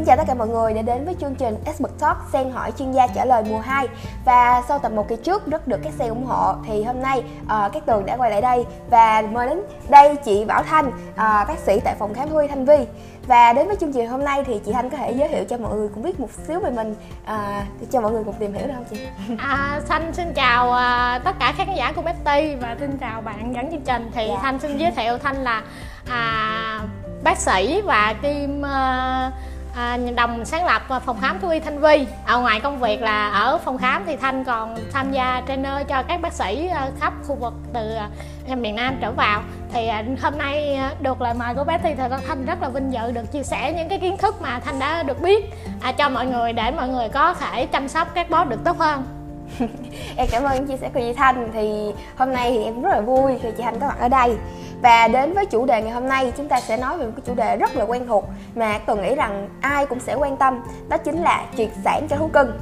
Xin 0.00 0.06
chào 0.06 0.16
tất 0.16 0.24
cả 0.26 0.34
mọi 0.34 0.48
người 0.48 0.74
đã 0.74 0.82
đến 0.82 1.04
với 1.04 1.14
chương 1.20 1.34
trình 1.34 1.56
Expert 1.64 1.92
Talk 1.98 2.16
Sen 2.32 2.50
hỏi 2.50 2.72
chuyên 2.78 2.92
gia 2.92 3.06
trả 3.06 3.24
lời 3.24 3.44
mùa 3.48 3.58
2 3.58 3.88
Và 4.24 4.62
sau 4.68 4.78
tập 4.78 4.92
1 4.92 5.08
kỳ 5.08 5.16
trước 5.16 5.46
rất 5.46 5.68
được 5.68 5.80
các 5.82 5.92
sen 5.98 6.08
ủng 6.08 6.24
hộ 6.24 6.54
Thì 6.66 6.82
hôm 6.82 7.02
nay 7.02 7.22
uh, 7.42 7.72
các 7.72 7.86
tường 7.86 8.06
đã 8.06 8.16
quay 8.16 8.30
lại 8.30 8.40
đây. 8.40 8.64
Và 8.90 9.22
mời 9.32 9.48
đến 9.48 9.62
đây 9.88 10.16
chị 10.16 10.44
Bảo 10.44 10.62
Thanh, 10.62 10.86
uh, 10.88 11.14
bác 11.16 11.58
sĩ 11.66 11.80
tại 11.84 11.94
phòng 11.98 12.14
khám 12.14 12.28
Huy 12.28 12.46
Thanh 12.46 12.64
Vi. 12.64 12.86
Và 13.26 13.52
đến 13.52 13.66
với 13.66 13.76
chương 13.76 13.92
trình 13.92 14.08
hôm 14.08 14.24
nay 14.24 14.44
thì 14.44 14.60
chị 14.66 14.72
Thanh 14.72 14.90
có 14.90 14.96
thể 14.96 15.12
giới 15.12 15.28
thiệu 15.28 15.44
cho 15.44 15.58
mọi 15.58 15.76
người 15.76 15.88
cũng 15.94 16.02
biết 16.02 16.20
một 16.20 16.30
xíu 16.46 16.60
về 16.60 16.70
mình. 16.70 16.94
Uh, 17.24 17.90
Cho 17.92 18.00
mọi 18.00 18.12
người 18.12 18.24
cùng 18.24 18.34
tìm 18.38 18.52
hiểu 18.52 18.66
được 18.66 18.74
không 18.76 18.84
chị? 18.90 19.06
À, 19.38 19.80
Thanh 19.88 20.14
xin 20.14 20.32
chào 20.34 20.66
uh, 20.66 21.24
tất 21.24 21.36
cả 21.40 21.54
khán 21.56 21.74
giả 21.76 21.92
của 21.92 22.02
Betty 22.02 22.54
và 22.54 22.76
xin 22.80 22.98
chào 22.98 23.20
bạn 23.20 23.54
dẫn 23.54 23.70
chương 23.70 23.84
trình. 23.84 24.10
Thì 24.14 24.26
dạ. 24.28 24.38
Thanh 24.42 24.60
xin 24.60 24.78
giới 24.78 24.90
thiệu 24.90 25.18
Thanh 25.18 25.36
là 25.36 25.62
à, 26.10 26.80
bác 27.24 27.38
sĩ 27.38 27.80
và 27.80 28.14
kim 28.22 28.60
uh, 28.60 29.32
à, 29.74 29.98
đồng 30.16 30.44
sáng 30.44 30.66
lập 30.66 30.82
phòng 31.06 31.20
khám 31.20 31.40
thú 31.40 31.48
y 31.48 31.60
Thanh 31.60 31.80
Vi 31.80 32.06
ở 32.26 32.36
à, 32.36 32.40
ngoài 32.40 32.60
công 32.60 32.80
việc 32.80 33.02
là 33.02 33.30
ở 33.30 33.58
phòng 33.58 33.78
khám 33.78 34.02
thì 34.06 34.16
Thanh 34.16 34.44
còn 34.44 34.76
tham 34.92 35.12
gia 35.12 35.42
trainer 35.46 35.86
cho 35.88 36.02
các 36.02 36.20
bác 36.20 36.32
sĩ 36.32 36.68
à, 36.68 36.88
khắp 37.00 37.12
khu 37.26 37.34
vực 37.34 37.54
từ 37.74 37.94
à, 37.94 38.08
miền 38.56 38.76
Nam 38.76 38.96
trở 39.00 39.12
vào. 39.12 39.42
Thì 39.72 39.88
hôm 40.22 40.38
nay 40.38 40.80
được 41.00 41.20
lời 41.20 41.34
mời 41.34 41.54
của 41.54 41.64
bác 41.64 41.80
thì 41.82 41.94
Thanh 42.28 42.46
rất 42.46 42.62
là 42.62 42.68
vinh 42.68 42.92
dự 42.92 43.12
được 43.12 43.32
chia 43.32 43.42
sẻ 43.42 43.72
những 43.72 43.88
cái 43.88 43.98
kiến 43.98 44.16
thức 44.16 44.42
mà 44.42 44.60
Thanh 44.60 44.78
đã 44.78 45.02
được 45.02 45.22
biết 45.22 45.44
à, 45.80 45.92
cho 45.92 46.08
mọi 46.08 46.26
người 46.26 46.52
để 46.52 46.70
mọi 46.70 46.88
người 46.88 47.08
có 47.08 47.34
thể 47.34 47.66
chăm 47.66 47.88
sóc 47.88 48.08
các 48.14 48.30
bó 48.30 48.44
được 48.44 48.64
tốt 48.64 48.78
hơn. 48.78 49.19
em 50.16 50.28
cảm 50.30 50.42
ơn 50.42 50.66
chia 50.66 50.76
sẻ 50.76 50.90
của 50.94 51.00
chị 51.00 51.12
Thanh. 51.12 51.50
Thì 51.52 51.92
hôm 52.16 52.32
nay 52.32 52.50
thì 52.50 52.64
em 52.64 52.82
rất 52.82 52.90
là 52.90 53.00
vui 53.00 53.38
khi 53.42 53.48
chị 53.56 53.62
Thanh 53.62 53.80
có 53.80 53.86
mặt 53.86 53.96
ở 54.00 54.08
đây. 54.08 54.36
Và 54.82 55.08
đến 55.08 55.32
với 55.32 55.46
chủ 55.46 55.66
đề 55.66 55.82
ngày 55.82 55.92
hôm 55.92 56.08
nay, 56.08 56.32
chúng 56.36 56.48
ta 56.48 56.60
sẽ 56.60 56.76
nói 56.76 56.98
về 56.98 57.06
một 57.06 57.12
cái 57.16 57.22
chủ 57.26 57.34
đề 57.34 57.56
rất 57.56 57.76
là 57.76 57.84
quen 57.84 58.06
thuộc 58.06 58.24
mà 58.54 58.78
tôi 58.86 58.96
nghĩ 58.96 59.14
rằng 59.14 59.48
ai 59.60 59.86
cũng 59.86 60.00
sẽ 60.00 60.14
quan 60.14 60.36
tâm, 60.36 60.62
đó 60.88 60.96
chính 60.96 61.22
là 61.22 61.44
triệt 61.56 61.68
sản 61.84 62.06
cho 62.10 62.16
thú 62.16 62.28
cưng. 62.32 62.58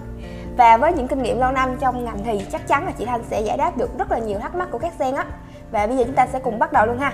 Và 0.57 0.77
với 0.77 0.93
những 0.93 1.09
kinh 1.09 1.23
nghiệm 1.23 1.39
lâu 1.39 1.53
năm 1.53 1.77
trong 1.81 2.05
ngành 2.05 2.19
thì 2.25 2.41
chắc 2.53 2.69
chắn 2.69 2.87
là 2.87 2.93
chị 2.99 3.05
Thanh 3.05 3.23
sẽ 3.31 3.41
giải 3.41 3.57
đáp 3.57 3.77
được 3.77 3.99
rất 3.99 4.13
là 4.13 4.19
nhiều 4.19 4.39
thắc 4.39 4.55
mắc 4.55 4.69
của 4.71 4.79
các 4.79 4.93
sen 4.99 5.15
á. 5.15 5.25
Và 5.71 5.87
bây 5.87 5.97
giờ 5.97 6.05
chúng 6.05 6.15
ta 6.15 6.27
sẽ 6.27 6.39
cùng 6.39 6.59
bắt 6.59 6.73
đầu 6.73 6.87
luôn 6.87 6.99
ha. 6.99 7.13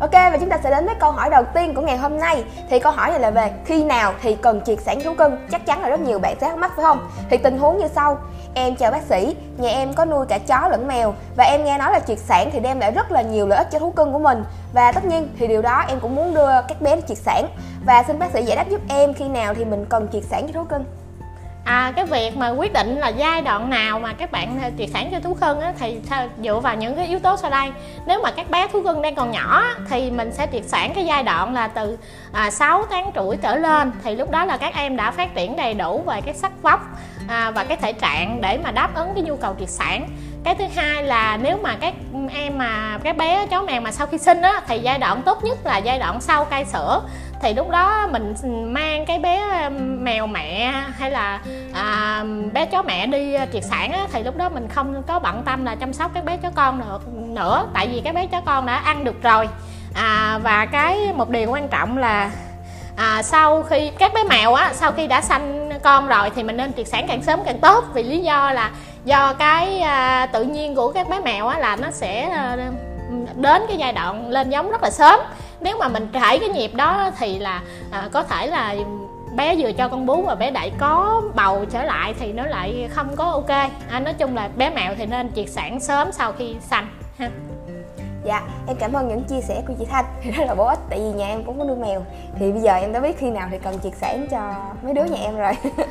Ok 0.00 0.12
và 0.12 0.36
chúng 0.40 0.48
ta 0.48 0.58
sẽ 0.62 0.70
đến 0.70 0.86
với 0.86 0.94
câu 0.94 1.12
hỏi 1.12 1.30
đầu 1.30 1.44
tiên 1.54 1.74
của 1.74 1.82
ngày 1.82 1.96
hôm 1.96 2.18
nay. 2.18 2.44
Thì 2.70 2.78
câu 2.78 2.92
hỏi 2.92 3.10
này 3.10 3.20
là 3.20 3.30
về 3.30 3.52
khi 3.64 3.84
nào 3.84 4.12
thì 4.22 4.36
cần 4.42 4.60
triệt 4.64 4.78
sản 4.80 5.00
thú 5.00 5.14
cưng? 5.14 5.36
Chắc 5.50 5.66
chắn 5.66 5.82
là 5.82 5.88
rất 5.88 6.00
nhiều 6.00 6.18
bạn 6.18 6.36
sẽ 6.40 6.48
thắc 6.48 6.58
mắc 6.58 6.72
phải 6.76 6.84
không? 6.84 7.08
Thì 7.30 7.36
tình 7.36 7.58
huống 7.58 7.78
như 7.78 7.88
sau. 7.88 8.18
Em 8.54 8.76
chào 8.76 8.90
bác 8.90 9.02
sĩ, 9.02 9.36
nhà 9.58 9.68
em 9.68 9.92
có 9.92 10.04
nuôi 10.04 10.26
cả 10.26 10.38
chó 10.38 10.68
lẫn 10.68 10.86
mèo 10.86 11.14
Và 11.36 11.44
em 11.44 11.64
nghe 11.64 11.78
nói 11.78 11.92
là 11.92 12.00
triệt 12.00 12.18
sản 12.18 12.50
thì 12.52 12.60
đem 12.60 12.80
lại 12.80 12.90
rất 12.90 13.12
là 13.12 13.22
nhiều 13.22 13.46
lợi 13.46 13.58
ích 13.58 13.68
cho 13.70 13.78
thú 13.78 13.90
cưng 13.90 14.12
của 14.12 14.18
mình. 14.18 14.44
Và 14.72 14.92
tất 14.92 15.04
nhiên 15.04 15.28
thì 15.38 15.46
điều 15.46 15.62
đó 15.62 15.84
em 15.88 16.00
cũng 16.00 16.16
muốn 16.16 16.34
đưa 16.34 16.50
các 16.68 16.80
bé 16.80 16.96
đi 16.96 17.02
triệt 17.08 17.18
sản. 17.18 17.46
Và 17.86 18.02
xin 18.06 18.18
bác 18.18 18.30
sĩ 18.32 18.42
giải 18.42 18.56
đáp 18.56 18.68
giúp 18.68 18.80
em 18.88 19.14
khi 19.14 19.28
nào 19.28 19.54
thì 19.54 19.64
mình 19.64 19.86
cần 19.88 20.08
triệt 20.12 20.22
sản 20.30 20.46
cho 20.46 20.52
thú 20.52 20.64
cưng 20.64 20.84
à, 21.68 21.92
cái 21.96 22.04
việc 22.04 22.36
mà 22.36 22.48
quyết 22.48 22.72
định 22.72 22.96
là 22.96 23.08
giai 23.08 23.42
đoạn 23.42 23.70
nào 23.70 24.00
mà 24.00 24.12
các 24.12 24.32
bạn 24.32 24.58
à, 24.62 24.70
triệt 24.78 24.88
sản 24.92 25.08
cho 25.12 25.20
thú 25.20 25.34
cưng 25.40 25.60
á, 25.60 25.72
thì 25.78 25.98
dựa 26.42 26.60
vào 26.60 26.76
những 26.76 26.96
cái 26.96 27.06
yếu 27.06 27.18
tố 27.18 27.36
sau 27.36 27.50
đây. 27.50 27.70
Nếu 28.06 28.20
mà 28.22 28.30
các 28.30 28.50
bé 28.50 28.68
thú 28.68 28.82
cưng 28.82 29.02
đang 29.02 29.14
còn 29.14 29.30
nhỏ 29.30 29.64
thì 29.90 30.10
mình 30.10 30.32
sẽ 30.32 30.46
triệt 30.52 30.64
sản 30.64 30.92
cái 30.94 31.06
giai 31.06 31.22
đoạn 31.22 31.54
là 31.54 31.68
từ 31.68 31.98
à, 32.32 32.50
6 32.50 32.84
tháng 32.90 33.10
tuổi 33.14 33.36
trở 33.36 33.56
lên. 33.56 33.92
Thì 34.04 34.16
lúc 34.16 34.30
đó 34.30 34.44
là 34.44 34.56
các 34.56 34.74
em 34.74 34.96
đã 34.96 35.10
phát 35.10 35.34
triển 35.34 35.56
đầy 35.56 35.74
đủ 35.74 36.02
về 36.06 36.20
cái 36.20 36.34
sắc 36.34 36.52
vóc 36.62 36.80
à, 37.28 37.50
và 37.50 37.64
cái 37.64 37.76
thể 37.76 37.92
trạng 37.92 38.40
để 38.40 38.58
mà 38.64 38.70
đáp 38.70 38.94
ứng 38.94 39.14
cái 39.14 39.22
nhu 39.22 39.36
cầu 39.36 39.56
triệt 39.60 39.70
sản 39.70 40.08
cái 40.48 40.54
thứ 40.54 40.80
hai 40.80 41.02
là 41.02 41.38
nếu 41.42 41.58
mà 41.62 41.76
các 41.80 41.94
em 42.30 42.58
mà 42.58 42.98
các 43.04 43.16
bé 43.16 43.46
chó 43.46 43.62
mèo 43.62 43.80
mà 43.80 43.92
sau 43.92 44.06
khi 44.06 44.18
sinh 44.18 44.42
á 44.42 44.60
thì 44.66 44.78
giai 44.78 44.98
đoạn 44.98 45.22
tốt 45.22 45.44
nhất 45.44 45.58
là 45.64 45.78
giai 45.78 45.98
đoạn 45.98 46.20
sau 46.20 46.44
cai 46.44 46.64
sữa. 46.64 47.02
Thì 47.42 47.54
lúc 47.54 47.70
đó 47.70 48.06
mình 48.06 48.34
mang 48.72 49.06
cái 49.06 49.18
bé 49.18 49.68
mèo 49.78 50.26
mẹ 50.26 50.74
hay 50.98 51.10
là 51.10 51.40
à, 51.74 52.24
bé 52.52 52.66
chó 52.66 52.82
mẹ 52.82 53.06
đi 53.06 53.36
triệt 53.52 53.64
sản 53.64 53.92
á, 53.92 54.06
thì 54.12 54.22
lúc 54.22 54.36
đó 54.36 54.48
mình 54.48 54.68
không 54.68 55.02
có 55.06 55.18
bận 55.18 55.42
tâm 55.44 55.64
là 55.64 55.74
chăm 55.74 55.92
sóc 55.92 56.10
các 56.14 56.24
bé 56.24 56.36
chó 56.36 56.50
con 56.54 56.80
được 56.80 57.08
nữa. 57.14 57.66
Tại 57.74 57.88
vì 57.88 58.00
các 58.04 58.14
bé 58.14 58.26
chó 58.26 58.40
con 58.40 58.66
đã 58.66 58.76
ăn 58.76 59.04
được 59.04 59.22
rồi. 59.22 59.48
À, 59.94 60.38
và 60.42 60.66
cái 60.66 61.12
một 61.14 61.30
điều 61.30 61.50
quan 61.50 61.68
trọng 61.68 61.98
là 61.98 62.30
à, 62.96 63.22
sau 63.22 63.62
khi 63.62 63.90
các 63.98 64.12
bé 64.14 64.24
mèo 64.24 64.54
á 64.54 64.72
sau 64.74 64.92
khi 64.92 65.06
đã 65.06 65.20
sanh 65.20 65.57
con 65.82 66.08
rồi 66.08 66.30
thì 66.30 66.42
mình 66.42 66.56
nên 66.56 66.72
triệt 66.72 66.88
sản 66.88 67.04
càng 67.08 67.22
sớm 67.22 67.40
càng 67.44 67.58
tốt. 67.58 67.84
Vì 67.94 68.02
lý 68.02 68.18
do 68.18 68.52
là 68.52 68.70
do 69.04 69.34
cái 69.38 69.80
à, 69.80 70.26
tự 70.26 70.44
nhiên 70.44 70.74
của 70.74 70.92
các 70.92 71.08
bé 71.08 71.20
mèo 71.20 71.46
á 71.46 71.58
là 71.58 71.76
nó 71.76 71.90
sẽ 71.90 72.22
à, 72.22 72.56
đến 73.36 73.62
cái 73.68 73.76
giai 73.76 73.92
đoạn 73.92 74.30
lên 74.30 74.50
giống 74.50 74.70
rất 74.70 74.82
là 74.82 74.90
sớm. 74.90 75.20
Nếu 75.60 75.76
mà 75.78 75.88
mình 75.88 76.08
trải 76.12 76.38
cái 76.38 76.48
nhịp 76.48 76.74
đó 76.74 77.10
thì 77.18 77.38
là 77.38 77.62
à, 77.90 78.08
có 78.12 78.22
thể 78.22 78.46
là 78.46 78.74
bé 79.36 79.54
vừa 79.58 79.72
cho 79.72 79.88
con 79.88 80.06
bú 80.06 80.22
và 80.22 80.34
bé 80.34 80.50
đại 80.50 80.72
có 80.78 81.22
bầu 81.34 81.64
trở 81.70 81.82
lại 81.82 82.14
thì 82.20 82.32
nó 82.32 82.46
lại 82.46 82.88
không 82.90 83.16
có 83.16 83.24
ok. 83.24 83.50
À, 83.90 84.00
nói 84.00 84.14
chung 84.18 84.36
là 84.36 84.48
bé 84.56 84.70
mèo 84.70 84.94
thì 84.98 85.06
nên 85.06 85.30
triệt 85.34 85.48
sản 85.48 85.80
sớm 85.80 86.12
sau 86.12 86.32
khi 86.32 86.56
sanh. 86.60 86.88
ha 87.18 87.28
dạ 88.24 88.48
em 88.66 88.76
cảm 88.80 88.92
ơn 88.92 89.08
những 89.08 89.24
chia 89.24 89.40
sẻ 89.40 89.62
của 89.68 89.74
chị 89.78 89.84
thanh 89.84 90.04
rất 90.36 90.44
là 90.46 90.54
bổ 90.54 90.64
ích 90.64 90.78
tại 90.90 90.98
vì 90.98 91.12
nhà 91.18 91.26
em 91.26 91.44
cũng 91.44 91.58
có 91.58 91.64
nuôi 91.64 91.76
mèo 91.76 92.02
thì 92.38 92.52
bây 92.52 92.60
giờ 92.60 92.74
em 92.74 92.92
đã 92.92 93.00
biết 93.00 93.18
khi 93.18 93.30
nào 93.30 93.48
thì 93.50 93.58
cần 93.58 93.78
triệt 93.82 93.92
sản 94.00 94.26
cho 94.30 94.54
mấy 94.82 94.94
đứa 94.94 95.04
nhà 95.04 95.20
em 95.20 95.36
rồi 95.36 95.52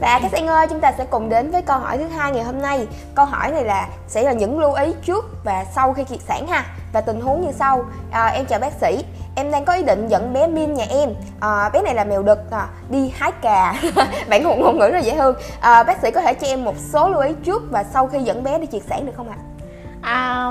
Và 0.00 0.20
các 0.22 0.32
bạn 0.32 0.46
ơi, 0.46 0.66
chúng 0.70 0.80
ta 0.80 0.92
sẽ 0.98 1.06
cùng 1.10 1.28
đến 1.28 1.50
với 1.50 1.62
câu 1.62 1.78
hỏi 1.78 1.98
thứ 1.98 2.06
hai 2.06 2.32
ngày 2.32 2.44
hôm 2.44 2.62
nay. 2.62 2.86
Câu 3.14 3.24
hỏi 3.24 3.52
này 3.52 3.64
là 3.64 3.88
sẽ 4.08 4.22
là 4.22 4.32
những 4.32 4.60
lưu 4.60 4.72
ý 4.72 4.94
trước 5.04 5.24
và 5.44 5.64
sau 5.74 5.92
khi 5.92 6.04
triệt 6.04 6.20
sản 6.20 6.46
ha. 6.46 6.64
Và 6.92 7.00
tình 7.00 7.20
huống 7.20 7.40
như 7.40 7.52
sau. 7.52 7.84
À, 8.10 8.26
em 8.26 8.46
chào 8.46 8.58
bác 8.58 8.72
sĩ, 8.72 9.04
em 9.36 9.50
đang 9.50 9.64
có 9.64 9.72
ý 9.72 9.82
định 9.82 10.08
dẫn 10.08 10.32
bé 10.32 10.46
Min 10.46 10.74
nhà 10.74 10.84
em. 10.90 11.14
À, 11.40 11.68
bé 11.68 11.82
này 11.82 11.94
là 11.94 12.04
mèo 12.04 12.22
đực 12.22 12.50
à, 12.50 12.68
đi 12.90 13.12
hái 13.16 13.32
cà. 13.32 13.74
Bạn 14.28 14.42
ngôn 14.42 14.60
ngôn 14.60 14.78
ngữ 14.78 14.90
rất 14.92 15.04
dễ 15.04 15.16
thương. 15.16 15.36
À, 15.60 15.82
bác 15.82 15.98
sĩ 16.02 16.10
có 16.10 16.20
thể 16.20 16.34
cho 16.34 16.46
em 16.46 16.64
một 16.64 16.74
số 16.92 17.08
lưu 17.08 17.20
ý 17.20 17.34
trước 17.44 17.62
và 17.70 17.84
sau 17.84 18.06
khi 18.06 18.18
dẫn 18.18 18.44
bé 18.44 18.58
đi 18.58 18.66
triệt 18.72 18.82
sản 18.88 19.06
được 19.06 19.12
không 19.16 19.28
ạ? 19.28 19.36
À, 19.38 19.49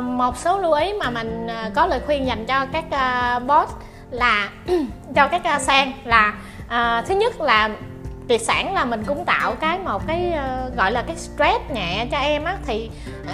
một 0.01 0.37
số 0.37 0.59
lưu 0.59 0.73
ý 0.73 0.93
mà 0.93 1.09
mình 1.09 1.47
à, 1.47 1.69
có 1.75 1.85
lời 1.85 1.99
khuyên 2.05 2.27
dành 2.27 2.45
cho 2.45 2.65
các 2.65 2.85
uh, 2.85 3.43
boss 3.47 3.73
là 4.11 4.49
cho 5.15 5.27
các 5.27 5.43
à, 5.43 5.55
uh, 5.55 5.61
sang 5.61 5.91
là 6.03 6.33
uh, 6.65 7.07
thứ 7.07 7.15
nhất 7.15 7.41
là 7.41 7.69
triệt 8.29 8.41
sản 8.41 8.73
là 8.73 8.85
mình 8.85 9.03
cũng 9.03 9.25
tạo 9.25 9.55
cái 9.55 9.79
một 9.79 10.07
cái 10.07 10.33
uh, 10.33 10.75
gọi 10.75 10.91
là 10.91 11.01
cái 11.01 11.15
stress 11.15 11.59
nhẹ 11.73 12.07
cho 12.11 12.17
em 12.17 12.43
á 12.43 12.57
thì 12.65 12.89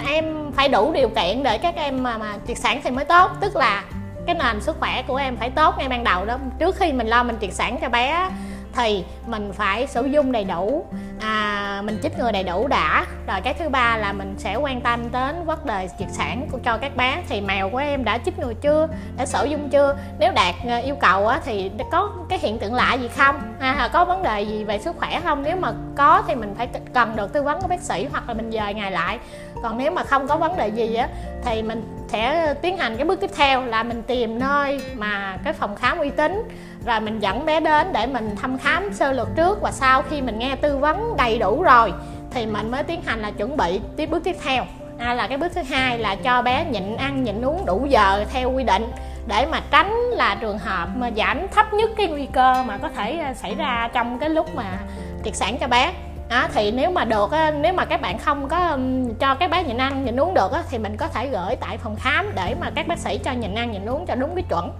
em 0.08 0.52
phải 0.52 0.68
đủ 0.68 0.92
điều 0.92 1.08
kiện 1.08 1.42
để 1.42 1.58
các 1.58 1.76
em 1.76 2.02
mà 2.02 2.18
mà 2.18 2.34
triệt 2.46 2.58
sản 2.58 2.80
thì 2.84 2.90
mới 2.90 3.04
tốt. 3.04 3.30
Tức 3.40 3.56
là 3.56 3.84
cái 4.26 4.34
nền 4.34 4.60
sức 4.60 4.76
khỏe 4.80 5.02
của 5.06 5.16
em 5.16 5.36
phải 5.36 5.50
tốt 5.50 5.74
ngay 5.78 5.88
ban 5.88 6.04
đầu 6.04 6.24
đó. 6.24 6.38
Trước 6.58 6.76
khi 6.76 6.92
mình 6.92 7.06
lo 7.06 7.22
mình 7.22 7.36
triệt 7.40 7.52
sản 7.52 7.76
cho 7.80 7.88
bé 7.88 8.28
thì 8.72 9.04
mình 9.26 9.52
phải 9.52 9.86
sử 9.86 10.04
dụng 10.04 10.32
đầy 10.32 10.44
đủ 10.44 10.86
à, 11.20 11.82
mình 11.84 11.98
chích 12.02 12.18
ngừa 12.18 12.32
đầy 12.32 12.42
đủ 12.42 12.66
đã. 12.66 13.06
Rồi 13.26 13.40
cái 13.44 13.54
thứ 13.54 13.68
ba 13.68 13.96
là 13.96 14.12
mình 14.12 14.34
sẽ 14.38 14.56
quan 14.56 14.80
tâm 14.80 15.12
đến 15.12 15.44
vấn 15.44 15.66
đề 15.66 15.88
triệt 15.98 16.08
sản 16.10 16.48
của 16.52 16.58
cho 16.64 16.78
các 16.78 16.96
bé. 16.96 17.22
Thì 17.28 17.40
mèo 17.40 17.70
của 17.70 17.78
em 17.78 18.04
đã 18.04 18.18
chích 18.18 18.38
ngừa 18.38 18.54
chưa? 18.54 18.88
Đã 19.16 19.26
sử 19.26 19.44
dụng 19.44 19.68
chưa? 19.68 19.96
Nếu 20.18 20.32
đạt 20.32 20.54
ờ, 20.68 20.76
yêu 20.76 20.94
cầu 21.00 21.26
á, 21.26 21.40
thì 21.44 21.70
có 21.90 22.10
cái 22.28 22.38
hiện 22.38 22.58
tượng 22.58 22.74
lạ 22.74 22.94
gì 22.94 23.08
không? 23.16 23.54
À, 23.60 23.88
có 23.92 24.04
vấn 24.04 24.22
đề 24.22 24.42
gì 24.42 24.64
về 24.64 24.78
sức 24.78 24.96
khỏe 24.98 25.20
không? 25.24 25.42
Nếu 25.42 25.56
mà 25.56 25.72
có 25.96 26.22
thì 26.28 26.34
mình 26.34 26.54
phải 26.58 26.68
cần 26.94 27.16
được 27.16 27.32
tư 27.32 27.42
vấn 27.42 27.60
của 27.60 27.68
bác 27.68 27.80
sĩ 27.80 28.06
hoặc 28.12 28.28
là 28.28 28.34
mình 28.34 28.50
dời 28.50 28.74
ngày 28.74 28.90
lại. 28.90 29.18
Còn 29.62 29.78
nếu 29.78 29.90
mà 29.90 30.04
không 30.04 30.28
có 30.28 30.36
vấn 30.36 30.56
đề 30.56 30.68
gì 30.68 30.94
á 30.94 31.08
thì 31.44 31.62
mình 31.62 32.06
sẽ 32.08 32.54
tiến 32.62 32.76
hành 32.76 32.96
cái 32.96 33.04
bước 33.04 33.20
tiếp 33.20 33.30
theo 33.36 33.64
là 33.64 33.82
mình 33.82 34.02
tìm 34.02 34.38
nơi 34.38 34.80
mà 34.94 35.38
cái 35.44 35.52
phòng 35.52 35.76
khám 35.76 35.98
uy 35.98 36.10
tín 36.10 36.42
rồi 36.86 37.00
mình 37.00 37.20
dẫn 37.20 37.46
bé 37.46 37.60
đến 37.60 37.92
để 37.92 38.06
mình 38.06 38.36
thăm 38.42 38.58
khám 38.58 38.92
sơ 38.92 39.12
lược 39.12 39.28
trước 39.36 39.58
và 39.62 39.72
sau 39.72 40.02
khi 40.02 40.22
mình 40.22 40.38
nghe 40.38 40.56
tư 40.56 40.78
vấn 40.78 41.16
đầy 41.16 41.38
đủ 41.38 41.62
rồi 41.62 41.92
thì 42.30 42.46
mình 42.46 42.70
mới 42.70 42.82
tiến 42.82 43.02
hành 43.02 43.22
là 43.22 43.30
chuẩn 43.30 43.56
bị 43.56 43.80
tiếp 43.96 44.06
bước 44.06 44.24
tiếp 44.24 44.36
theo. 44.44 44.64
À, 44.98 45.14
là 45.14 45.26
cái 45.26 45.38
bước 45.38 45.52
thứ 45.54 45.62
hai 45.62 45.98
là 45.98 46.16
cho 46.16 46.42
bé 46.42 46.64
nhịn 46.70 46.96
ăn 46.96 47.24
nhịn 47.24 47.44
uống 47.44 47.66
đủ 47.66 47.86
giờ 47.88 48.24
theo 48.32 48.52
quy 48.52 48.64
định 48.64 48.90
để 49.26 49.46
mà 49.46 49.60
tránh 49.70 49.92
là 49.92 50.34
trường 50.40 50.58
hợp 50.58 50.88
mà 50.96 51.10
giảm 51.16 51.48
thấp 51.48 51.72
nhất 51.74 51.90
cái 51.96 52.06
nguy 52.06 52.26
cơ 52.26 52.62
mà 52.62 52.78
có 52.78 52.88
thể 52.88 53.18
à, 53.18 53.34
xảy 53.34 53.54
ra 53.54 53.88
trong 53.92 54.18
cái 54.18 54.30
lúc 54.30 54.54
mà 54.54 54.78
triệt 55.24 55.36
sản 55.36 55.58
cho 55.60 55.66
bé. 55.66 55.92
À, 56.28 56.48
thì 56.54 56.70
nếu 56.70 56.90
mà 56.90 57.04
được 57.04 57.30
nếu 57.60 57.72
mà 57.72 57.84
các 57.84 58.00
bạn 58.00 58.18
không 58.18 58.48
có 58.48 58.78
cho 59.20 59.34
các 59.34 59.50
bé 59.50 59.64
nhịn 59.64 59.76
ăn 59.76 60.04
nhịn 60.04 60.20
uống 60.20 60.34
được 60.34 60.52
thì 60.70 60.78
mình 60.78 60.96
có 60.96 61.08
thể 61.08 61.28
gửi 61.28 61.56
tại 61.56 61.78
phòng 61.78 61.96
khám 61.96 62.32
để 62.34 62.54
mà 62.60 62.70
các 62.74 62.88
bác 62.88 62.98
sĩ 62.98 63.18
cho 63.18 63.32
nhịn 63.32 63.54
ăn 63.54 63.72
nhịn 63.72 63.86
uống 63.86 64.06
cho 64.06 64.14
đúng 64.14 64.34
cái 64.34 64.44
chuẩn 64.48 64.70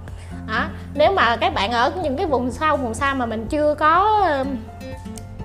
à, 0.48 0.68
nếu 0.94 1.12
mà 1.12 1.36
các 1.36 1.54
bạn 1.54 1.72
ở 1.72 1.92
những 2.02 2.16
cái 2.16 2.26
vùng 2.26 2.50
sâu 2.50 2.76
vùng 2.76 2.94
xa 2.94 3.14
mà 3.14 3.26
mình 3.26 3.46
chưa 3.50 3.74
có 3.74 4.24
um, 4.38 4.56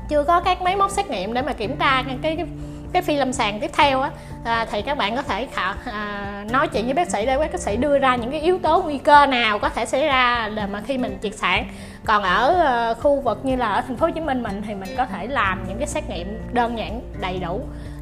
chưa 0.09 0.23
có 0.23 0.39
các 0.39 0.61
máy 0.61 0.75
móc 0.75 0.91
xét 0.91 1.09
nghiệm 1.09 1.33
để 1.33 1.41
mà 1.41 1.53
kiểm 1.53 1.77
tra 1.77 2.03
cái 2.07 2.17
cái, 2.21 2.45
cái 2.93 3.01
phi 3.01 3.15
lâm 3.15 3.33
sàng 3.33 3.59
tiếp 3.59 3.71
theo 3.73 4.01
á 4.01 4.11
à, 4.43 4.65
thì 4.71 4.81
các 4.81 4.97
bạn 4.97 5.15
có 5.15 5.21
thể 5.21 5.47
khả, 5.53 5.73
à, 5.85 6.45
nói 6.51 6.67
chuyện 6.67 6.85
với 6.85 6.93
bác 6.93 7.09
sĩ 7.09 7.25
để 7.25 7.37
bác 7.37 7.59
sĩ 7.59 7.77
đưa 7.77 7.99
ra 7.99 8.15
những 8.15 8.31
cái 8.31 8.39
yếu 8.39 8.59
tố 8.59 8.81
nguy 8.81 8.97
cơ 8.97 9.25
nào 9.25 9.59
có 9.59 9.69
thể 9.69 9.85
xảy 9.85 10.05
ra 10.05 10.49
để 10.55 10.65
mà 10.65 10.81
khi 10.81 10.97
mình 10.97 11.17
triệt 11.21 11.35
sản. 11.35 11.67
Còn 12.05 12.23
ở 12.23 12.91
uh, 12.91 13.03
khu 13.03 13.21
vực 13.21 13.45
như 13.45 13.55
là 13.55 13.67
ở 13.67 13.81
thành 13.81 13.97
phố 13.97 14.05
Hồ 14.05 14.11
Chí 14.11 14.21
Minh 14.21 14.43
mình 14.43 14.61
thì 14.67 14.75
mình 14.75 14.89
có 14.97 15.05
thể 15.05 15.27
làm 15.27 15.65
những 15.67 15.77
cái 15.77 15.87
xét 15.87 16.09
nghiệm 16.09 16.39
đơn 16.53 16.77
giản 16.77 17.01
đầy 17.21 17.39
đủ 17.39 17.61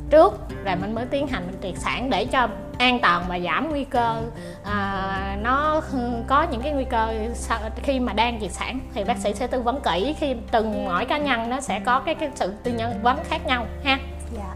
trước 0.10 0.34
rồi 0.66 0.76
mình 0.76 0.96
mới 0.96 1.06
tiến 1.06 1.28
hành 1.28 1.44
mình 1.48 1.60
triệt 1.62 1.82
sản 1.82 2.10
để 2.10 2.26
cho 2.26 2.48
an 2.80 3.00
toàn 3.00 3.24
và 3.28 3.40
giảm 3.40 3.70
nguy 3.70 3.84
cơ 3.84 4.22
à, 4.64 5.38
nó 5.42 5.82
có 6.28 6.44
những 6.52 6.62
cái 6.62 6.72
nguy 6.72 6.84
cơ 6.84 7.14
khi 7.84 8.00
mà 8.00 8.14
đang 8.14 8.40
triệt 8.42 8.52
sản 8.52 8.80
thì 8.94 9.04
bác 9.04 9.18
sĩ 9.18 9.34
sẽ 9.34 9.48
tư 9.48 9.62
vấn 9.62 9.82
kỹ 9.82 10.16
khi 10.20 10.36
từng 10.52 10.86
mỗi 10.86 11.06
cá 11.06 11.18
nhân 11.18 11.50
nó 11.50 11.62
sẽ 11.62 11.80
có 11.80 12.00
cái 12.00 12.16
cái 12.16 12.30
sự 12.36 12.54
tư 12.64 12.72
vấn 13.02 13.18
khác 13.24 13.46
nhau 13.46 13.66
ha. 13.84 14.00
Dạ. 14.36 14.54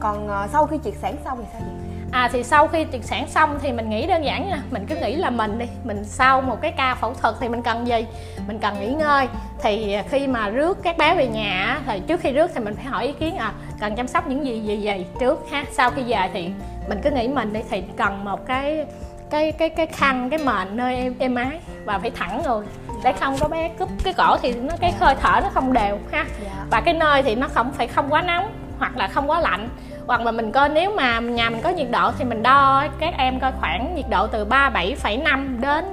Còn 0.00 0.26
uh, 0.26 0.50
sau 0.50 0.66
khi 0.66 0.78
triệt 0.84 0.94
sản 1.02 1.16
xong 1.24 1.38
thì 1.38 1.46
sao 1.52 1.60
vậy 1.60 1.82
à 2.12 2.28
thì 2.32 2.42
sau 2.42 2.68
khi 2.68 2.86
triệt 2.92 3.04
sản 3.04 3.28
xong 3.28 3.58
thì 3.62 3.72
mình 3.72 3.90
nghĩ 3.90 4.06
đơn 4.06 4.24
giản 4.24 4.48
nha 4.48 4.62
mình 4.70 4.86
cứ 4.88 4.96
nghĩ 4.96 5.16
là 5.16 5.30
mình 5.30 5.58
đi 5.58 5.66
mình 5.84 6.04
sau 6.04 6.40
một 6.40 6.58
cái 6.62 6.72
ca 6.76 6.94
phẫu 6.94 7.14
thuật 7.14 7.34
thì 7.40 7.48
mình 7.48 7.62
cần 7.62 7.86
gì? 7.86 8.06
Mình 8.46 8.58
cần 8.58 8.80
nghỉ 8.80 8.88
ngơi. 8.88 9.28
Thì 9.62 9.96
khi 10.08 10.26
mà 10.26 10.48
rước 10.48 10.78
các 10.82 10.98
bé 10.98 11.14
về 11.14 11.26
nhà 11.26 11.80
thì 11.86 12.00
trước 12.06 12.20
khi 12.20 12.32
rước 12.32 12.50
thì 12.54 12.60
mình 12.60 12.74
phải 12.74 12.84
hỏi 12.84 13.06
ý 13.06 13.12
kiến 13.12 13.36
à 13.36 13.52
cần 13.80 13.96
chăm 13.96 14.08
sóc 14.08 14.28
những 14.28 14.46
gì 14.46 14.60
gì 14.60 14.76
gì 14.76 15.06
trước 15.20 15.46
ha? 15.50 15.64
Sau 15.72 15.90
khi 15.90 16.02
về 16.02 16.30
thì 16.32 16.50
mình 16.88 17.00
cứ 17.02 17.10
nghĩ 17.10 17.28
mình 17.28 17.52
đi 17.52 17.60
thì 17.70 17.82
cần 17.96 18.24
một 18.24 18.46
cái 18.46 18.86
cái 19.30 19.52
cái 19.52 19.68
cái 19.68 19.86
khăn 19.86 20.30
cái 20.30 20.38
mền 20.38 20.76
nơi 20.76 20.96
em 20.96 21.14
êm 21.18 21.34
ái 21.34 21.60
và 21.84 21.98
phải 21.98 22.10
thẳng 22.10 22.42
rồi 22.44 22.64
để 23.04 23.12
không 23.12 23.36
có 23.40 23.48
bé 23.48 23.68
cúp 23.78 23.88
cái 24.04 24.14
cổ 24.14 24.36
thì 24.42 24.52
nó 24.52 24.74
cái 24.80 24.92
hơi 25.00 25.14
thở 25.20 25.40
nó 25.42 25.48
không 25.54 25.72
đều 25.72 25.98
ha. 26.12 26.24
Dạ. 26.44 26.64
và 26.70 26.80
cái 26.80 26.94
nơi 26.94 27.22
thì 27.22 27.34
nó 27.34 27.48
không 27.48 27.72
phải 27.72 27.88
không 27.88 28.12
quá 28.12 28.22
nóng 28.22 28.52
hoặc 28.78 28.96
là 28.96 29.08
không 29.08 29.30
quá 29.30 29.40
lạnh. 29.40 29.68
Hoặc 30.06 30.20
là 30.20 30.32
mình 30.32 30.52
coi 30.52 30.68
nếu 30.68 30.90
mà 30.96 31.20
nhà 31.20 31.50
mình 31.50 31.60
có 31.62 31.70
nhiệt 31.70 31.90
độ 31.90 32.10
thì 32.18 32.24
mình 32.24 32.42
đo 32.42 32.84
các 32.98 33.14
em 33.18 33.40
coi 33.40 33.52
khoảng 33.60 33.94
nhiệt 33.94 34.04
độ 34.10 34.26
từ 34.26 34.44
37,5 34.44 35.60
đến 35.60 35.84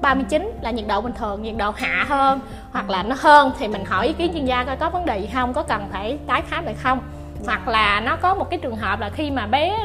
39 0.00 0.52
là 0.62 0.70
nhiệt 0.70 0.86
độ 0.88 1.00
bình 1.00 1.12
thường 1.12 1.42
nhiệt 1.42 1.56
độ 1.56 1.70
hạ 1.70 2.04
hơn. 2.08 2.40
Hoặc 2.72 2.90
là 2.90 3.02
nó 3.02 3.16
hơn 3.18 3.52
thì 3.58 3.68
mình 3.68 3.84
hỏi 3.84 4.06
ý 4.06 4.12
kiến 4.12 4.32
chuyên 4.34 4.44
gia 4.44 4.64
coi 4.64 4.76
có 4.76 4.90
vấn 4.90 5.06
đề 5.06 5.18
gì 5.18 5.28
không 5.34 5.52
có 5.52 5.62
cần 5.62 5.88
phải 5.92 6.18
tái 6.26 6.42
khám 6.50 6.64
lại 6.64 6.74
không. 6.74 7.00
Hoặc 7.46 7.68
là 7.68 8.00
nó 8.00 8.16
có 8.16 8.34
một 8.34 8.50
cái 8.50 8.58
trường 8.62 8.76
hợp 8.76 9.00
là 9.00 9.10
khi 9.10 9.30
mà 9.30 9.46
bé 9.46 9.78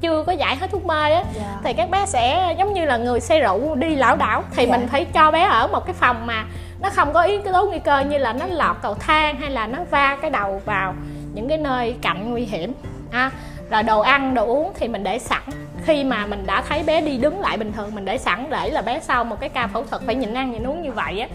chưa 0.00 0.24
có 0.26 0.32
giải 0.32 0.56
hết 0.56 0.70
thuốc 0.70 0.86
mê 0.86 1.12
á. 1.12 1.24
Dạ. 1.34 1.58
thì 1.64 1.72
các 1.72 1.90
bé 1.90 2.06
sẽ 2.06 2.54
giống 2.58 2.74
như 2.74 2.84
là 2.84 2.96
người 2.96 3.20
say 3.20 3.40
rượu 3.40 3.74
đi 3.74 3.94
lảo 3.94 4.16
đảo 4.16 4.42
thì. 4.54 4.66
Dạ. 4.66 4.76
mình 4.76 4.88
phải 4.88 5.04
cho 5.04 5.30
bé 5.30 5.42
ở 5.42 5.66
một 5.66 5.86
cái 5.86 5.94
phòng 5.94 6.26
mà 6.26 6.44
nó 6.82 6.90
không 6.90 7.12
có 7.12 7.22
yếu 7.22 7.40
tố 7.42 7.66
nguy 7.66 7.78
cơ 7.78 8.00
như 8.00 8.18
là 8.18 8.32
nó 8.32 8.46
lọt 8.46 8.76
cầu 8.82 8.94
thang 8.94 9.36
hay 9.36 9.50
là 9.50 9.66
nó 9.66 9.78
va 9.90 10.16
cái 10.22 10.30
đầu 10.30 10.62
vào 10.64 10.94
những 11.34 11.48
cái 11.48 11.58
nơi 11.58 11.96
cạnh 12.02 12.30
nguy 12.30 12.42
hiểm 12.42 12.72
à, 13.10 13.30
rồi 13.70 13.82
đồ 13.82 14.00
ăn 14.00 14.34
đồ 14.34 14.46
uống 14.46 14.72
thì 14.74 14.88
mình 14.88 15.04
để 15.04 15.18
sẵn 15.18 15.42
khi 15.84 16.04
mà 16.04 16.26
mình 16.26 16.46
đã 16.46 16.62
thấy 16.68 16.82
bé 16.82 17.00
đi 17.00 17.16
đứng 17.16 17.40
lại 17.40 17.56
bình 17.56 17.72
thường 17.72 17.94
mình 17.94 18.04
để 18.04 18.18
sẵn 18.18 18.46
để 18.50 18.70
là 18.70 18.82
bé 18.82 19.00
sau 19.00 19.24
một 19.24 19.40
cái 19.40 19.48
ca 19.48 19.66
phẫu 19.66 19.84
thuật 19.84 20.02
phải 20.06 20.14
nhịn 20.14 20.34
ăn 20.34 20.52
nhịn 20.52 20.66
uống 20.66 20.82
như 20.82 20.92
vậy 20.92 21.20
á 21.20 21.28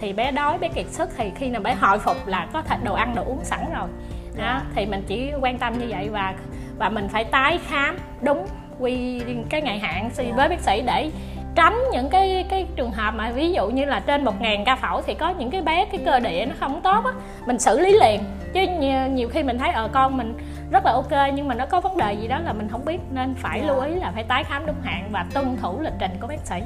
thì 0.00 0.12
bé 0.12 0.30
đói 0.30 0.58
bé 0.58 0.68
kiệt 0.68 0.86
sức 0.90 1.08
thì 1.16 1.30
khi 1.36 1.48
nào 1.48 1.62
bé 1.62 1.74
hồi 1.74 1.98
phục 1.98 2.26
là 2.26 2.46
có 2.52 2.62
thể 2.62 2.76
đồ 2.84 2.94
ăn 2.94 3.14
đồ 3.14 3.24
uống 3.24 3.44
sẵn 3.44 3.60
rồi 3.74 3.88
đó 4.36 4.60
thì 4.74 4.86
mình 4.86 5.04
chỉ 5.06 5.32
quan 5.40 5.58
tâm 5.58 5.78
như 5.78 5.86
vậy 5.88 6.08
và 6.08 6.34
và 6.80 6.88
mình 6.88 7.08
phải 7.08 7.24
tái 7.24 7.58
khám 7.68 7.98
đúng 8.22 8.46
quy 8.78 9.22
cái 9.50 9.62
ngày 9.62 9.78
hạn 9.78 10.10
với 10.36 10.48
bác 10.48 10.60
sĩ 10.60 10.82
để 10.86 11.10
tránh 11.54 11.78
những 11.92 12.10
cái 12.10 12.46
cái 12.50 12.66
trường 12.76 12.90
hợp 12.90 13.14
mà 13.16 13.30
ví 13.30 13.52
dụ 13.52 13.68
như 13.68 13.84
là 13.84 14.00
trên 14.00 14.24
một 14.24 14.40
ngàn 14.40 14.64
ca 14.64 14.76
phẫu 14.76 15.02
thì 15.02 15.14
có 15.14 15.30
những 15.30 15.50
cái 15.50 15.62
bé 15.62 15.86
cái 15.92 16.00
cơ 16.04 16.20
địa 16.20 16.46
nó 16.46 16.54
không 16.60 16.80
tốt 16.82 17.04
á 17.04 17.12
mình 17.46 17.58
xử 17.58 17.80
lý 17.80 17.98
liền 18.00 18.20
chứ 18.52 18.60
nhiều, 18.78 19.06
nhiều 19.06 19.28
khi 19.28 19.42
mình 19.42 19.58
thấy 19.58 19.70
ở 19.70 19.82
ờ, 19.82 19.88
con 19.92 20.16
mình 20.16 20.34
rất 20.70 20.86
là 20.86 20.92
ok 20.92 21.34
nhưng 21.34 21.48
mà 21.48 21.54
nó 21.54 21.66
có 21.66 21.80
vấn 21.80 21.96
đề 21.96 22.12
gì 22.12 22.28
đó 22.28 22.38
là 22.38 22.52
mình 22.52 22.68
không 22.68 22.84
biết 22.84 22.98
nên 23.10 23.34
phải. 23.34 23.60
Dạ. 23.60 23.66
lưu 23.66 23.80
ý 23.80 23.94
là 23.94 24.10
phải 24.14 24.24
tái 24.24 24.44
khám 24.44 24.66
đúng 24.66 24.80
hạn 24.82 25.08
và 25.10 25.26
tuân 25.34 25.56
thủ 25.56 25.80
lịch 25.80 25.94
trình 25.98 26.10
của 26.20 26.26
bác 26.26 26.46
sĩ 26.46 26.60